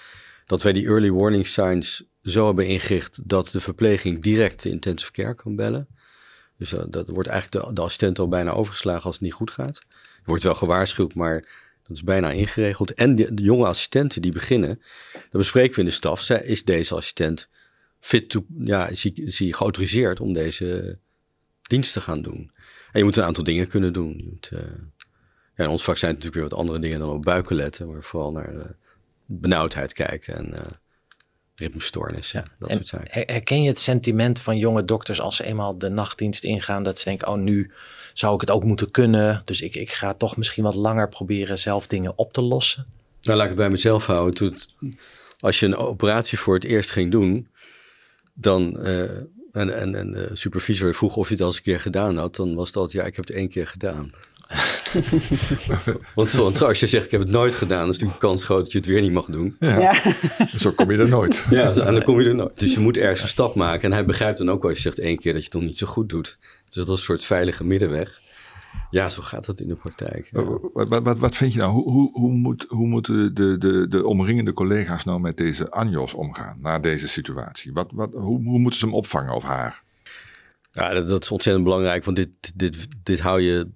[0.46, 5.12] Dat wij die early warning signs zo hebben ingericht dat de verpleging direct de intensive
[5.12, 5.88] care kan bellen.
[6.58, 9.52] Dus uh, dat wordt eigenlijk de, de, assistent al bijna overgeslagen als het niet goed
[9.52, 9.78] gaat.
[9.90, 11.48] Er wordt wel gewaarschuwd, maar
[11.92, 12.94] dat is bijna ingeregeld.
[12.94, 17.50] En de, jonge assistenten die beginnen, dan bespreken we in de staf, is deze assistent
[18.00, 20.98] fit to, ja, is hij, is hij geautoriseerd om deze
[21.62, 22.52] dienst te gaan doen.
[22.92, 24.14] En je moet een aantal dingen kunnen doen.
[24.18, 24.60] Je moet, uh,
[25.56, 28.04] ja, in ons vak zijn natuurlijk weer wat andere dingen dan op buiken letten, maar
[28.04, 28.66] vooral naar uh,
[29.26, 30.54] benauwdheid kijken en
[31.62, 32.52] ritmestoornissen, ja.
[32.60, 33.24] dat en soort zaken.
[33.26, 37.10] Herken je het sentiment van jonge dokters als ze eenmaal de nachtdienst ingaan, dat ze
[37.10, 37.72] denken, oh nu
[38.14, 41.60] zou ik het ook moeten kunnen, dus ik, ik ga toch misschien wat langer proberen
[41.60, 42.86] zelf dingen op te lossen?
[43.22, 44.34] Nou, laat ik het bij mezelf houden.
[44.34, 44.58] Toen,
[45.40, 47.48] als je een operatie voor het eerst ging doen,
[48.34, 48.78] dan
[49.52, 52.36] en, en, en de supervisor vroeg of je het al eens een keer gedaan had,
[52.36, 54.10] dan was altijd, ja, ik heb het één keer gedaan.
[56.16, 58.64] want, want, als je zegt, ik heb het nooit gedaan, dan is natuurlijk kans groot
[58.64, 59.56] dat je het weer niet mag doen.
[59.60, 60.02] Ja.
[60.56, 61.46] Zo kom je er nooit.
[61.50, 62.60] ja, en dan kom je er nooit.
[62.60, 63.84] Dus je moet ergens een stap maken.
[63.84, 65.78] En hij begrijpt dan ook als je zegt één keer dat je het nog niet
[65.78, 66.38] zo goed doet.
[66.42, 68.22] Dus dat is een soort veilige middenweg.
[68.90, 70.30] Ja, zo gaat het in de praktijk.
[70.74, 71.72] Wat, wat, wat, vind je nou?
[71.72, 76.14] Hoe, hoe, hoe, moet, hoe moeten de, de, de omringende collega's nou met deze Anjos
[76.14, 77.74] omgaan na deze situatie?
[77.74, 79.84] Wat, wat, hoe, hoe moeten ze hem opvangen of haar?
[80.72, 83.70] Ja, dat, dat is ontzettend belangrijk, want dit, dit, dit hou je.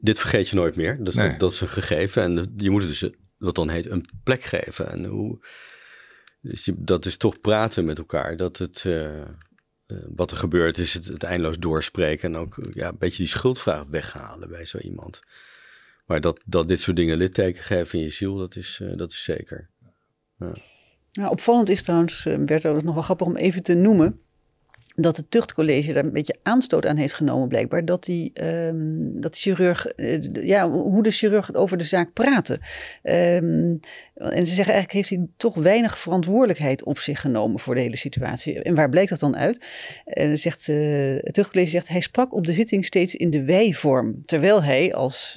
[0.00, 1.04] Dit vergeet je nooit meer.
[1.04, 2.22] Dus dat, dat, is een gegeven.
[2.22, 4.90] En je moet het dus wat dan heet een plek geven.
[4.90, 5.38] En hoe,
[6.40, 8.36] dus dat is toch praten met elkaar.
[8.36, 8.84] Dat het.
[8.86, 9.20] Uh,
[9.86, 13.26] uh, wat er gebeurt is het, het, eindeloos doorspreken en ook ja, een beetje die
[13.26, 15.20] schuldvraag weghalen bij zo iemand.
[16.06, 19.10] Maar dat, dat dit soort dingen litteken geven in je ziel, dat is, uh, dat
[19.10, 19.70] is zeker.
[20.38, 20.52] Ja.
[21.12, 24.20] Nou, opvallend is trouwens, Bert, dat is nog wel grappig om even te noemen
[24.94, 27.84] dat het tuchtcollege daar een beetje aanstoot aan heeft genomen, blijkbaar.
[27.84, 32.60] Dat die, um, dat de chirurg, uh, ja, hoe de chirurg over de zaak praten.
[33.02, 33.80] Um,
[34.14, 37.96] en ze zeggen eigenlijk heeft hij toch weinig verantwoordelijkheid op zich genomen voor de hele
[37.96, 38.62] situatie.
[38.62, 39.66] En waar blijkt dat dan uit?
[40.04, 44.22] En zegt, uh, het tuchtcollege zegt, hij sprak op de zitting steeds in de wij-vorm.
[44.22, 45.32] Terwijl hij als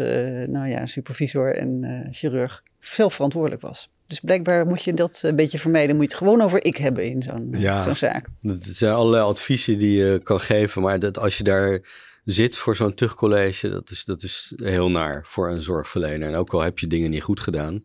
[0.47, 3.92] nou ja, supervisor en chirurg zelf verantwoordelijk was.
[4.13, 5.95] Dus blijkbaar moet je dat een beetje vermijden.
[5.95, 8.27] Moet je het gewoon over ik hebben in zo'n zo'n zaak.
[8.39, 10.81] Dat zijn allerlei adviezen die je kan geven.
[10.81, 11.81] Maar dat als je daar
[12.23, 16.27] zit voor zo'n tuchtcollege, dat is, dat is heel naar voor een zorgverlener.
[16.27, 17.83] En ook al heb je dingen niet goed gedaan,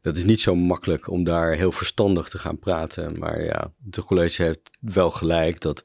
[0.00, 3.18] dat is niet zo makkelijk om daar heel verstandig te gaan praten.
[3.18, 5.84] Maar ja, het tuchtcollege heeft wel gelijk dat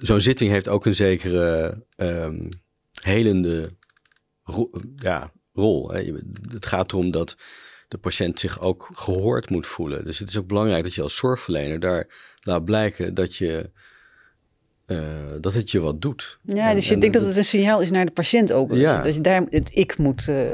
[0.00, 2.48] zo'n zitting heeft ook een zekere um,
[3.02, 3.76] helende
[4.42, 5.90] ro ja, rol.
[5.90, 6.12] Hè.
[6.52, 7.36] Het gaat erom dat
[7.88, 10.04] de patiënt zich ook gehoord moet voelen.
[10.04, 12.06] Dus het is ook belangrijk dat je als zorgverlener daar
[12.42, 13.70] laat blijken dat je
[14.86, 14.98] uh,
[15.40, 16.38] dat het je wat doet.
[16.42, 18.74] Ja, dus je denkt dat het een signaal is naar de patiënt ook.
[18.74, 19.02] Ja.
[19.02, 20.46] Dat je daar het ik moet uh,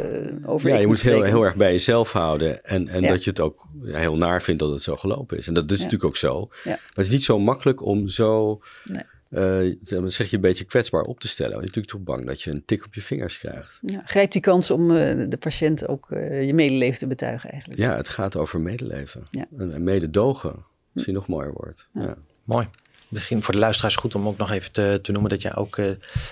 [0.45, 0.68] over.
[0.68, 2.64] Ja, je moet heel, heel erg bij jezelf houden.
[2.64, 5.47] En, en dat je het ook heel naar vindt dat het zo gelopen is.
[5.47, 6.49] En dat is natuurlijk ook zo.
[6.64, 8.61] Maar het is niet zo makkelijk om zo.
[8.85, 9.03] Nee.
[9.33, 11.53] Uh, zeg je een beetje kwetsbaar op te stellen.
[11.53, 13.79] Want je bent natuurlijk toch bang dat je een tik op je vingers krijgt.
[13.83, 14.88] Ja, grijp die kans om
[15.29, 17.81] de patiënt ook je medeleven te betuigen eigenlijk.
[17.81, 19.25] Ja, het gaat over medeleven.
[19.59, 21.88] En mededogen, misschien nog mooier wordt.
[21.92, 22.16] Ja.
[22.45, 22.68] Mooi.
[23.09, 25.77] Misschien voor de luisteraars goed om ook nog even te, te noemen dat jij ook
[25.77, 25.90] uh,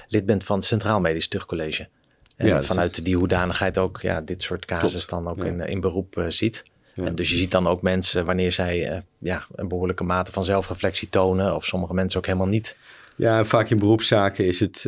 [0.09, 1.89] lid bent van het Centraal Medisch Tuchtcollege.
[2.37, 6.17] En ja, vanuit die hoedanigheid ook ja, dit soort casus dan ook in, in beroep
[6.17, 6.63] uh, ziet.
[6.95, 10.43] En dus je ziet dan ook mensen wanneer zij uh, ja, een behoorlijke mate van
[10.43, 12.77] zelfreflectie tonen, of sommige mensen ook helemaal niet.
[13.17, 14.85] Ja, vaak in beroepszaken is het,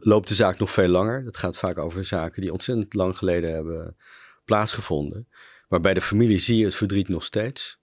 [0.00, 1.24] loopt de zaak nog veel langer.
[1.24, 3.96] Dat gaat vaak over zaken die ontzettend lang geleden hebben
[4.44, 5.28] plaatsgevonden.
[5.68, 7.78] Maar bij de familie zie je het verdriet nog steeds.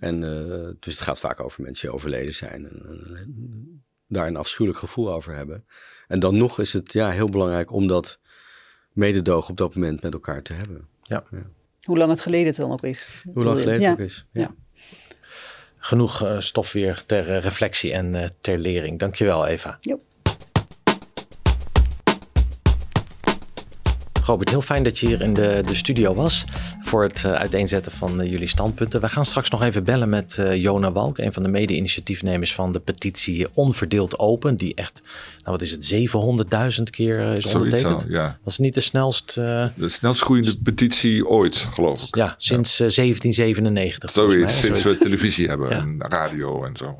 [0.00, 4.80] En uh, dus het gaat vaak over mensen die overleden zijn en, daar een afschuwelijk
[4.80, 5.66] gevoel over hebben.
[6.08, 8.20] En dan nog is het ja, heel belangrijk om dat
[8.92, 10.88] mededogen op dat moment met elkaar te hebben.
[11.02, 11.24] Ja.
[11.86, 13.22] Hoe lang het geleden het dan ook is.
[13.34, 14.26] Hoe lang geleden het ook is.
[14.32, 14.54] Ja.
[15.78, 18.98] Genoeg uh, stof weer ter uh, reflectie en uh, ter lering.
[18.98, 19.78] Dankjewel Eva.
[19.80, 20.00] Jo.
[24.26, 26.44] Robert, heel fijn dat je hier in de, de studio was
[26.82, 29.00] voor het uh, uiteenzetten van uh, jullie standpunten.
[29.00, 32.72] We gaan straks nog even bellen met uh, Jona Walk, een van de mede-initiatiefnemers van
[32.72, 35.02] de petitie Onverdeeld Open, die echt,
[35.44, 36.10] nou wat is het,
[36.78, 38.00] 700.000 keer is ondertekend.
[38.00, 38.38] Zo, ja.
[38.42, 39.34] Dat is niet de snelst...
[39.34, 42.14] de snelst groeiende petitie ooit, geloof ik.
[42.14, 44.10] Ja, sinds 1797.
[44.10, 45.76] Zoiets, sinds we televisie hebben ja.
[45.76, 46.96] en radio en zo.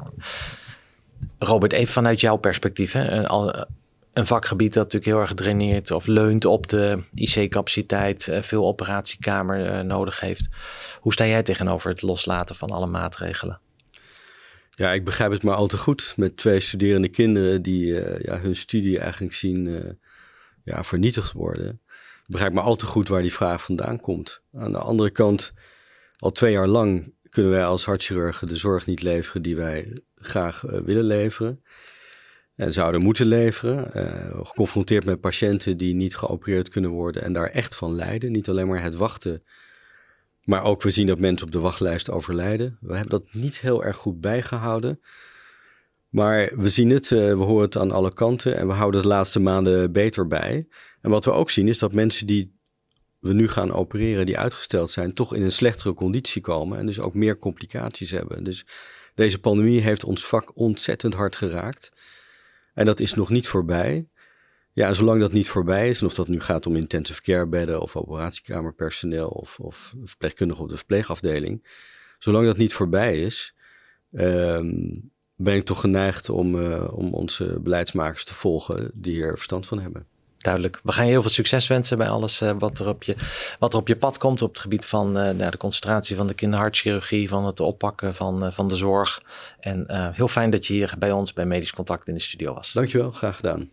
[1.38, 2.92] Robert, even vanuit jouw perspectief.
[2.92, 3.26] Hè?
[3.26, 3.66] Al,
[4.16, 9.66] een vakgebied dat natuurlijk heel erg draineert of leunt op de IC-capaciteit, eh, veel operatiekamer
[9.66, 10.48] eh, nodig heeft.
[11.00, 13.60] Hoe sta jij tegenover het loslaten van alle maatregelen?
[14.70, 18.38] Ja, ik begrijp het maar al te goed met twee studerende kinderen die uh, ja,
[18.38, 19.98] hun studie eigenlijk zien
[20.64, 21.80] ja, vernietigd worden.
[22.22, 24.42] Ik begrijp maar al te goed waar die vraag vandaan komt.
[24.54, 25.52] Aan de andere kant,
[26.18, 30.60] al twee jaar lang kunnen wij als hartchirurgen de zorg niet leveren die wij graag
[30.60, 31.62] willen leveren en
[32.56, 33.90] zouden moeten leveren.
[33.94, 38.32] Uh, geconfronteerd met patiënten die niet geopereerd kunnen worden en daar echt van lijden.
[38.32, 39.42] Niet alleen maar het wachten,
[40.42, 42.78] maar ook we zien dat mensen op de wachtlijst overlijden.
[42.80, 45.00] We hebben dat niet heel erg goed bijgehouden.
[46.08, 49.08] Maar we zien het, uh, we horen het aan alle kanten en we houden de
[49.08, 50.68] laatste maanden beter bij.
[51.00, 52.54] En wat we ook zien is dat mensen die
[53.18, 57.00] we nu gaan opereren, die uitgesteld zijn, toch in een slechtere conditie komen en dus
[57.00, 58.44] ook meer complicaties hebben.
[58.44, 58.66] Dus
[59.14, 61.90] deze pandemie heeft ons vak ontzettend hard geraakt.
[62.76, 64.08] En dat is nog niet voorbij.
[64.72, 67.46] Ja, en zolang dat niet voorbij is, en of dat nu gaat om intensive care
[67.46, 71.66] bedden of operatiekamerpersoneel of, of verpleegkundigen op de verpleegafdeling,
[72.18, 73.54] zolang dat niet voorbij is,
[74.12, 79.66] um, ben ik toch geneigd om, uh, om onze beleidsmakers te volgen die hier verstand
[79.66, 80.06] van hebben
[80.46, 80.80] duidelijk.
[80.82, 83.16] We gaan je heel veel succes wensen bij alles uh, wat, er op je,
[83.58, 84.42] wat er op je pad komt.
[84.42, 88.44] Op het gebied van uh, nou, de concentratie van de kinderhartchirurgie, van het oppakken van,
[88.44, 89.22] uh, van de zorg.
[89.60, 92.72] En heel fijn dat je hier bij ons bij Medisch Contact in de studio was.
[92.72, 93.68] Dankjewel, graag gedaan.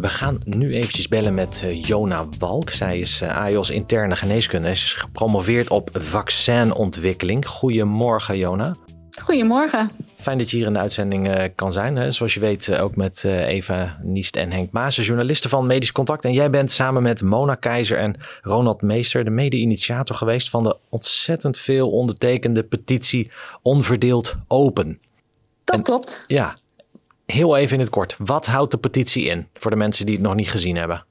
[0.00, 2.70] We gaan nu eventjes bellen met Jona Walk.
[2.70, 4.76] Zij is AIOS interne geneeskunde.
[4.76, 7.46] Ze is gepromoveerd op vaccinontwikkeling.
[7.46, 8.74] Goedemorgen, Jona.
[9.22, 9.90] Goedemorgen.
[10.16, 11.96] Fijn dat je hier in de uitzending uh, kan zijn.
[11.96, 12.10] Hè?
[12.10, 15.92] Zoals je weet uh, ook met uh, Eva Niest en Henk Maas, journalisten van Medisch
[15.92, 16.24] Contact.
[16.24, 20.76] En jij bent samen met Mona Keizer en Ronald Meester de mede-initiator geweest van de
[20.88, 23.30] ontzettend veel ondertekende petitie
[23.62, 25.00] Onverdeeld Open.
[25.64, 26.24] Dat klopt.
[26.26, 26.56] Ja,
[27.26, 28.16] heel even in het kort.
[28.18, 31.04] Wat houdt de petitie in voor de mensen die het nog niet gezien hebben?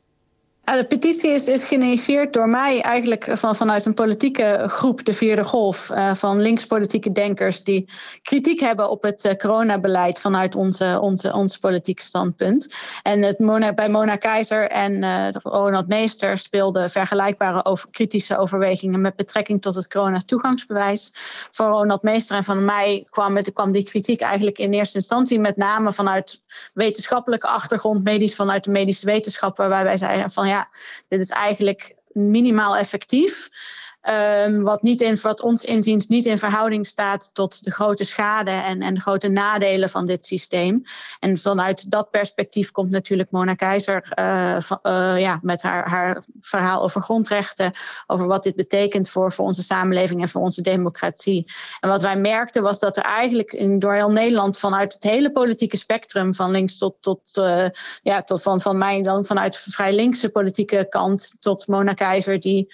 [0.63, 5.43] De petitie is, is geïnitieerd door mij eigenlijk van, vanuit een politieke groep, de Vierde
[5.43, 7.89] Golf, uh, van linkspolitieke denkers die
[8.21, 12.75] kritiek hebben op het uh, coronabeleid vanuit onze, onze, ons politieke standpunt.
[13.01, 19.15] En het Mona, bij Mona Keizer en Ronald Meester speelden vergelijkbare over, kritische overwegingen met
[19.15, 21.11] betrekking tot het corona-toegangsbewijs.
[21.51, 25.39] Van Ronald Meester en van mij kwam, met, kwam die kritiek eigenlijk in eerste instantie
[25.39, 26.41] met name vanuit
[26.73, 30.69] wetenschappelijke achtergrond, medisch vanuit de medische wetenschap, waarbij wij zeiden van ja,
[31.07, 33.49] dit is eigenlijk minimaal effectief.
[34.09, 38.51] Um, wat, niet in, wat ons inziens niet in verhouding staat tot de grote schade
[38.51, 40.83] en, en grote nadelen van dit systeem.
[41.19, 44.57] En vanuit dat perspectief komt natuurlijk Mona Keizer uh,
[45.17, 47.71] ja, met haar, haar verhaal over grondrechten,
[48.07, 51.45] over wat dit betekent voor, voor onze samenleving en voor onze democratie.
[51.79, 55.31] En wat wij merkten was dat er eigenlijk in, door heel Nederland vanuit het hele
[55.31, 57.67] politieke spectrum, van links tot, tot, uh,
[58.01, 62.73] ja, tot van, van mij dan vanuit vrij linkse politieke kant tot Mona Keizer, die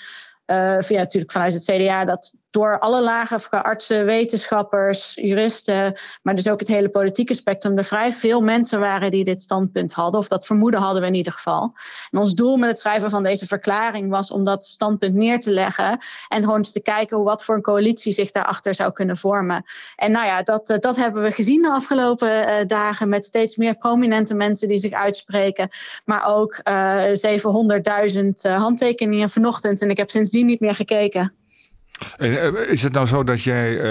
[0.49, 6.49] uh, via natuurlijk vanuit het CDA dat door alle lagen, artsen, wetenschappers, juristen, maar dus
[6.49, 10.27] ook het hele politieke spectrum, er vrij veel mensen waren die dit standpunt hadden, of
[10.27, 11.73] dat vermoeden hadden we in ieder geval.
[12.11, 15.51] En ons doel met het schrijven van deze verklaring was om dat standpunt neer te
[15.51, 19.63] leggen en gewoon eens te kijken wat voor een coalitie zich daarachter zou kunnen vormen.
[19.95, 23.77] En nou ja, dat, dat hebben we gezien de afgelopen uh, dagen met steeds meer
[23.77, 25.69] prominente mensen die zich uitspreken,
[26.05, 27.03] maar ook uh,
[28.15, 31.33] 700.000 handtekeningen vanochtend en ik heb sindsdien niet meer gekeken.
[32.17, 33.81] En eh, is het nou zo dat jij uh,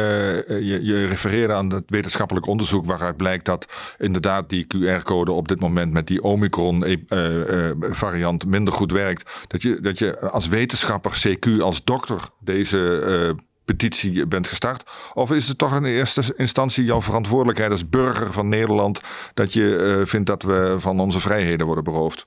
[0.47, 3.67] je, je refereerde aan het wetenschappelijk onderzoek waaruit blijkt dat
[3.99, 9.31] inderdaad die QR-code op dit moment met die Omicron-variant minder goed werkt?
[9.49, 14.91] Dat je, dat je als wetenschapper, CQ, als dokter deze petitie bent gestart?
[15.15, 19.01] Of is het toch in eerste instantie jouw verantwoordelijkheid als burger van Nederland
[19.35, 22.27] dat je vindt dat we van onze vrijheden worden beroofd?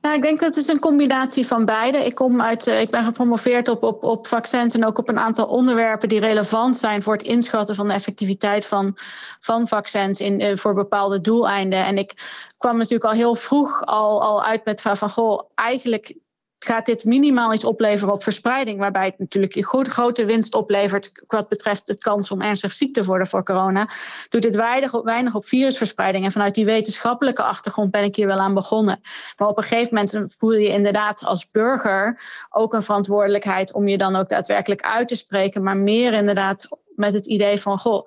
[0.00, 2.04] Nou, ik denk dat het is een combinatie van beide.
[2.04, 5.18] Ik, kom uit, eh, ik ben gepromoveerd op, op, op vaccins en ook op een
[5.18, 8.96] aantal onderwerpen die relevant zijn voor het inschatten van de effectiviteit van,
[9.40, 11.84] van vaccins in, eh, voor bepaalde doeleinden.
[11.84, 12.12] En ik
[12.58, 16.14] kwam natuurlijk al heel vroeg al, al uit met van, goh, eigenlijk
[16.64, 21.12] gaat dit minimaal iets opleveren op verspreiding, waarbij het natuurlijk een grote, grote winst oplevert
[21.26, 23.88] wat betreft de kans om ernstig ziek te worden voor corona,
[24.28, 26.24] doet dit weinig op, weinig op virusverspreiding.
[26.24, 29.00] En vanuit die wetenschappelijke achtergrond ben ik hier wel aan begonnen.
[29.36, 32.20] Maar op een gegeven moment voel je inderdaad als burger
[32.50, 37.14] ook een verantwoordelijkheid om je dan ook daadwerkelijk uit te spreken, maar meer inderdaad met
[37.14, 38.06] het idee van, goh,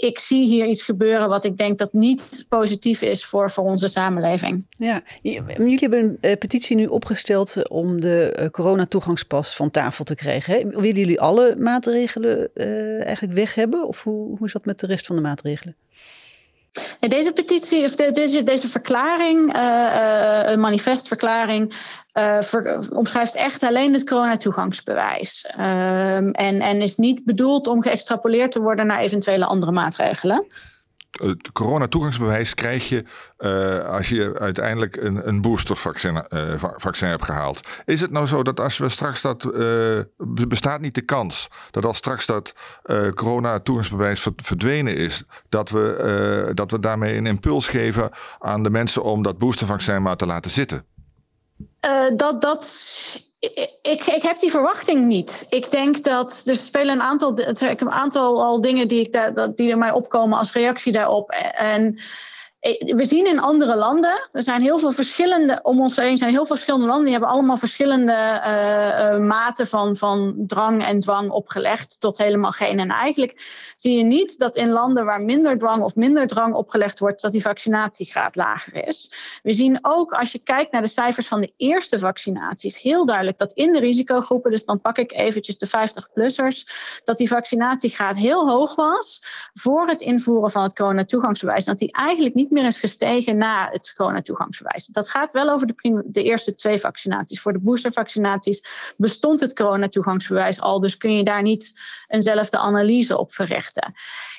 [0.00, 3.88] ik zie hier iets gebeuren wat ik denk dat niet positief is voor, voor onze
[3.88, 4.66] samenleving.
[4.70, 10.14] Ja, jullie hebben een uh, petitie nu opgesteld om de uh, coronatoegangspas van tafel te
[10.14, 10.68] krijgen.
[10.68, 13.86] Willen jullie alle maatregelen uh, eigenlijk weg hebben?
[13.86, 15.76] Of hoe, hoe is dat met de rest van de maatregelen?
[17.00, 21.74] Deze petitie, of deze, deze verklaring, uh, een manifestverklaring,
[22.14, 22.38] uh,
[22.92, 25.54] omschrijft echt alleen het coronatoegangsbewijs.
[25.58, 30.46] Uh, en, en is niet bedoeld om geëxtrapoleerd te worden naar eventuele andere maatregelen
[31.10, 33.04] het coronatoegangsbewijs krijg je
[33.38, 37.60] uh, als je uiteindelijk een, een boostervaccin uh, vaccin hebt gehaald.
[37.84, 40.00] Is het nou zo dat als we straks dat, uh,
[40.48, 42.54] bestaat niet de kans dat als straks dat
[43.14, 49.22] coronatoegangsbewijs verdwenen is, dat we, dat we daarmee een impuls geven aan de mensen om
[49.22, 50.84] dat boostervaccin maar te laten zitten?
[52.16, 52.64] dat, dat
[53.82, 55.46] ik, ik heb die verwachting niet.
[55.50, 59.70] Ik denk dat er spelen een aantal, een aantal al dingen die, ik daar, die
[59.70, 61.30] er mij opkomen als reactie daarop.
[61.54, 61.98] En
[62.60, 66.46] we zien in andere landen, er zijn heel veel verschillende, om ons heen zijn heel
[66.46, 72.00] veel verschillende landen, die hebben allemaal verschillende uh, maten van, van drang en dwang opgelegd,
[72.00, 72.78] tot helemaal geen.
[72.78, 73.42] En eigenlijk
[73.76, 77.32] zie je niet dat in landen waar minder dwang of minder drang opgelegd wordt, dat
[77.32, 79.12] die vaccinatiegraad lager is.
[79.42, 83.38] We zien ook, als je kijkt naar de cijfers van de eerste vaccinaties, heel duidelijk
[83.38, 86.64] dat in de risicogroepen, dus dan pak ik eventjes de 50-plussers,
[87.04, 89.22] dat die vaccinatiegraad heel hoog was
[89.54, 91.64] voor het invoeren van het coronatoegangsbewijs.
[91.64, 94.86] Dat die eigenlijk niet meer is gestegen na het coronatoegangsbewijs.
[94.86, 97.40] Dat gaat wel over de, de eerste twee vaccinaties.
[97.40, 103.32] Voor de boostervaccinaties bestond het coronatoegangsbewijs al, dus kun je daar niet eenzelfde analyse op
[103.32, 103.92] verrichten.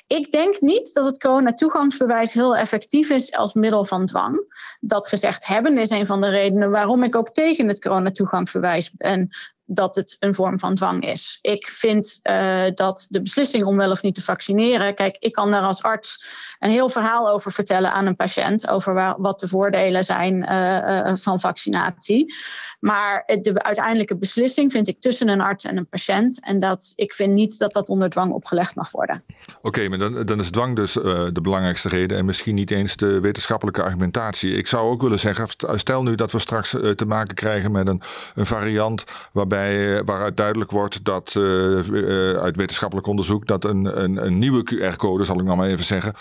[0.06, 4.44] Ik denk niet dat het coronatoegangsbewijs heel effectief is als middel van dwang.
[4.80, 9.30] Dat gezegd hebben is een van de redenen waarom ik ook tegen het coronatoegangsbewijs ben
[9.64, 11.38] dat het een vorm van dwang is.
[11.40, 14.94] Ik vind uh, dat de beslissing om wel of niet te vaccineren.
[14.94, 16.26] Kijk, ik kan daar als arts
[16.58, 18.68] een heel verhaal over vertellen aan een patiënt.
[18.68, 22.34] Over waar, wat de voordelen zijn uh, uh, van vaccinatie.
[22.80, 26.44] Maar de uiteindelijke beslissing vind ik tussen een arts en een patiënt.
[26.44, 29.24] En dat, ik vind niet dat dat onder dwang opgelegd mag worden.
[29.62, 32.18] Oké, maar dan, dan is dwang dus de belangrijkste reden.
[32.18, 34.56] En misschien niet eens de wetenschappelijke argumentatie.
[34.56, 38.02] Ik zou ook willen zeggen, stel nu dat we straks te maken krijgen met een,
[38.34, 44.26] een variant waarbij eh, waaruit duidelijk wordt dat uh, uit wetenschappelijk onderzoek dat een, een,
[44.26, 46.14] een nieuwe QR-code, zal ik nog maar even zeggen,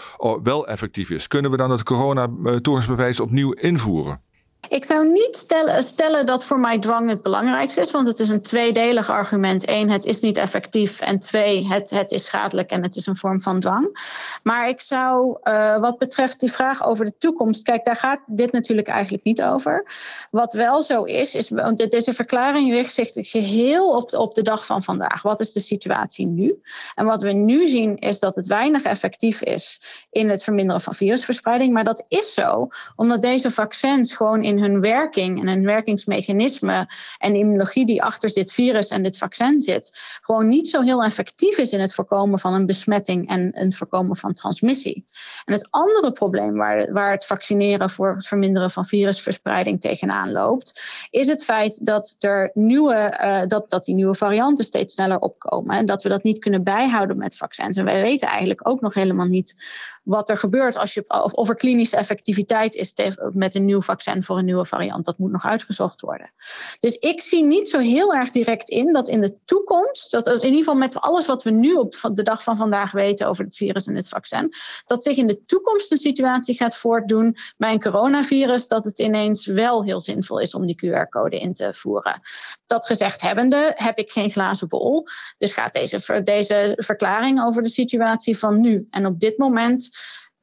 [0.43, 1.27] wel effectief is.
[1.27, 4.21] Kunnen we dan het corona-toegangsbewijs opnieuw invoeren?
[4.69, 8.29] Ik zou niet stellen, stellen, dat voor mij dwang het belangrijkste is, want het is
[8.29, 9.69] een tweedelig argument.
[9.69, 10.99] Eén, het is niet effectief.
[10.99, 13.99] En twee, het, het is schadelijk en het is een vorm van dwang.
[14.43, 18.51] Maar ik zou, uh, wat betreft die vraag over de toekomst, kijk, daar gaat dit
[18.51, 19.85] natuurlijk eigenlijk niet over.
[20.31, 24.65] Wat wel zo is, is want deze verklaring richt zich geheel op, op de dag
[24.65, 25.21] van vandaag.
[25.21, 26.61] Wat is de situatie nu?
[26.95, 30.93] En wat we nu zien is dat het weinig effectief is in het verminderen van
[30.93, 31.73] virusverspreiding.
[31.73, 37.33] Maar dat is zo, omdat deze vaccins gewoon in hun werking en hun werkingsmechanisme en
[37.33, 41.57] de immunologie die achter dit virus en dit vaccin zit, gewoon niet zo heel effectief
[41.57, 45.05] is in het voorkomen van een besmetting en het voorkomen van transmissie.
[45.45, 50.83] En het andere probleem waar, waar het vaccineren voor het verminderen van virusverspreiding tegenaan loopt,
[51.09, 55.75] is het feit dat er nieuwe, uh, dat, dat die nieuwe varianten steeds sneller opkomen
[55.77, 57.77] en dat we dat niet kunnen bijhouden met vaccins.
[57.77, 59.55] En wij weten eigenlijk ook nog helemaal niet
[60.03, 62.93] wat er gebeurt als je, of, er klinische effectiviteit is
[63.33, 65.05] met een nieuw vaccin voor een nieuwe variant.
[65.05, 66.31] Dat moet nog uitgezocht worden.
[66.79, 70.43] Dus ik zie niet zo heel erg direct in dat in de toekomst, dat in
[70.43, 73.55] ieder geval met alles wat we nu op de dag van vandaag weten over het
[73.55, 74.53] virus en het vaccin,
[74.85, 79.45] dat zich in de toekomst een situatie gaat voortdoen bij een coronavirus dat het ineens
[79.45, 82.21] wel heel zinvol is om die QR-code in te voeren.
[82.65, 85.05] Dat gezegd hebbende heb ik geen glazen bol.
[85.37, 89.89] Dus gaat deze, deze verklaring over de situatie van nu en op dit moment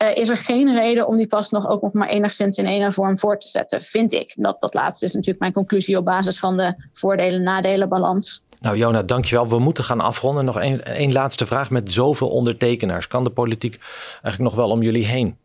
[0.03, 2.93] uh, is er geen reden om die pas nog ook nog maar enigszins in ene
[2.93, 4.33] vorm voor te zetten, vind ik.
[4.37, 8.45] Dat, dat laatste is natuurlijk mijn conclusie op basis van de voordelen-nadelen balans.
[8.61, 9.49] Nou, Jona, dankjewel.
[9.49, 10.45] We moeten gaan afronden.
[10.45, 11.71] Nog één laatste vraag.
[11.71, 13.79] Met zoveel ondertekenaars, kan de politiek
[14.23, 15.37] eigenlijk nog wel om jullie heen?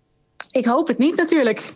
[0.52, 1.74] Ik hoop het niet natuurlijk.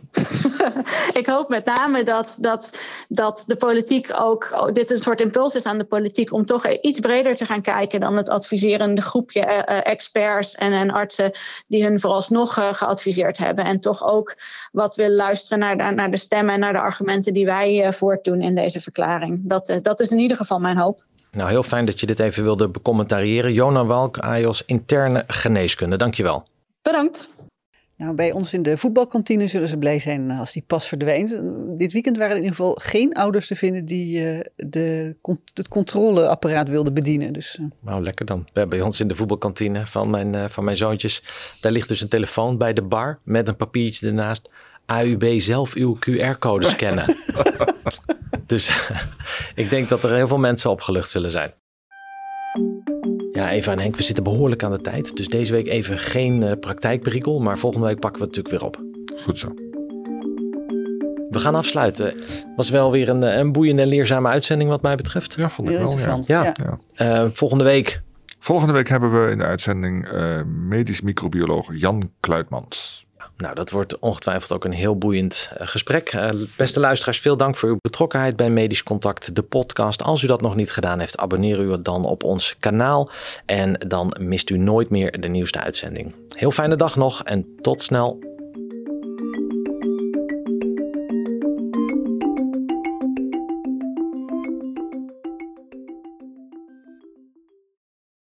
[1.21, 5.55] ik hoop met name dat, dat, dat de politiek ook, oh, dit een soort impuls
[5.55, 9.41] is aan de politiek om toch iets breder te gaan kijken dan het adviserende groepje
[9.41, 11.31] uh, experts en, en artsen
[11.67, 13.65] die hun vooralsnog uh, geadviseerd hebben.
[13.65, 14.35] En toch ook
[14.71, 18.41] wat willen luisteren naar de, naar de stemmen en naar de argumenten die wij voortdoen
[18.41, 19.39] in deze verklaring.
[19.43, 21.05] Dat, dat is in ieder geval mijn hoop.
[21.31, 23.53] Nou, heel fijn dat je dit even wilde becommentariëren.
[23.53, 25.95] Jona Walk, AIOS Interne Geneeskunde.
[25.95, 26.47] Dankjewel.
[26.81, 27.29] Bedankt.
[27.97, 31.39] Nou, bij ons in de voetbalkantine zullen ze blij zijn als die pas verdwijnt.
[31.77, 35.15] Dit weekend waren er in ieder geval geen ouders te vinden die uh, de,
[35.53, 37.33] het controleapparaat wilden bedienen.
[37.33, 37.65] Dus, uh.
[37.81, 38.47] Nou, lekker dan.
[38.53, 41.23] Bij ons in de voetbalkantine van mijn, uh, van mijn zoontjes,
[41.61, 44.49] daar ligt dus een telefoon bij de bar met een papiertje ernaast.
[44.85, 47.17] AUB zelf uw QR-code scannen.
[48.45, 48.89] dus
[49.55, 51.53] ik denk dat er heel veel mensen opgelucht zullen zijn.
[53.37, 55.15] Ja, Eva en Henk, we zitten behoorlijk aan de tijd.
[55.15, 58.81] Dus deze week even geen uh, maar volgende week pakken we het natuurlijk weer op.
[59.23, 59.53] Goed zo.
[61.29, 62.15] We gaan afsluiten.
[62.55, 65.33] Was wel weer een, een boeiende en leerzame uitzending wat mij betreft.
[65.33, 65.97] Ja, vond ik wel.
[65.97, 66.19] Ja.
[66.25, 66.53] ja.
[66.95, 67.23] ja.
[67.23, 68.01] Uh, volgende week.
[68.39, 70.21] Volgende week hebben we in de uitzending uh,
[70.67, 73.06] medisch microbioloog Jan Kluitmans.
[73.37, 76.13] Nou, dat wordt ongetwijfeld ook een heel boeiend uh, gesprek.
[76.13, 80.03] Uh, beste luisteraars, veel dank voor uw betrokkenheid bij Medisch Contact, de podcast.
[80.03, 83.09] Als u dat nog niet gedaan heeft, abonneer u dan op ons kanaal.
[83.45, 86.15] En dan mist u nooit meer de nieuwste uitzending.
[86.29, 88.26] Heel fijne dag nog en tot snel.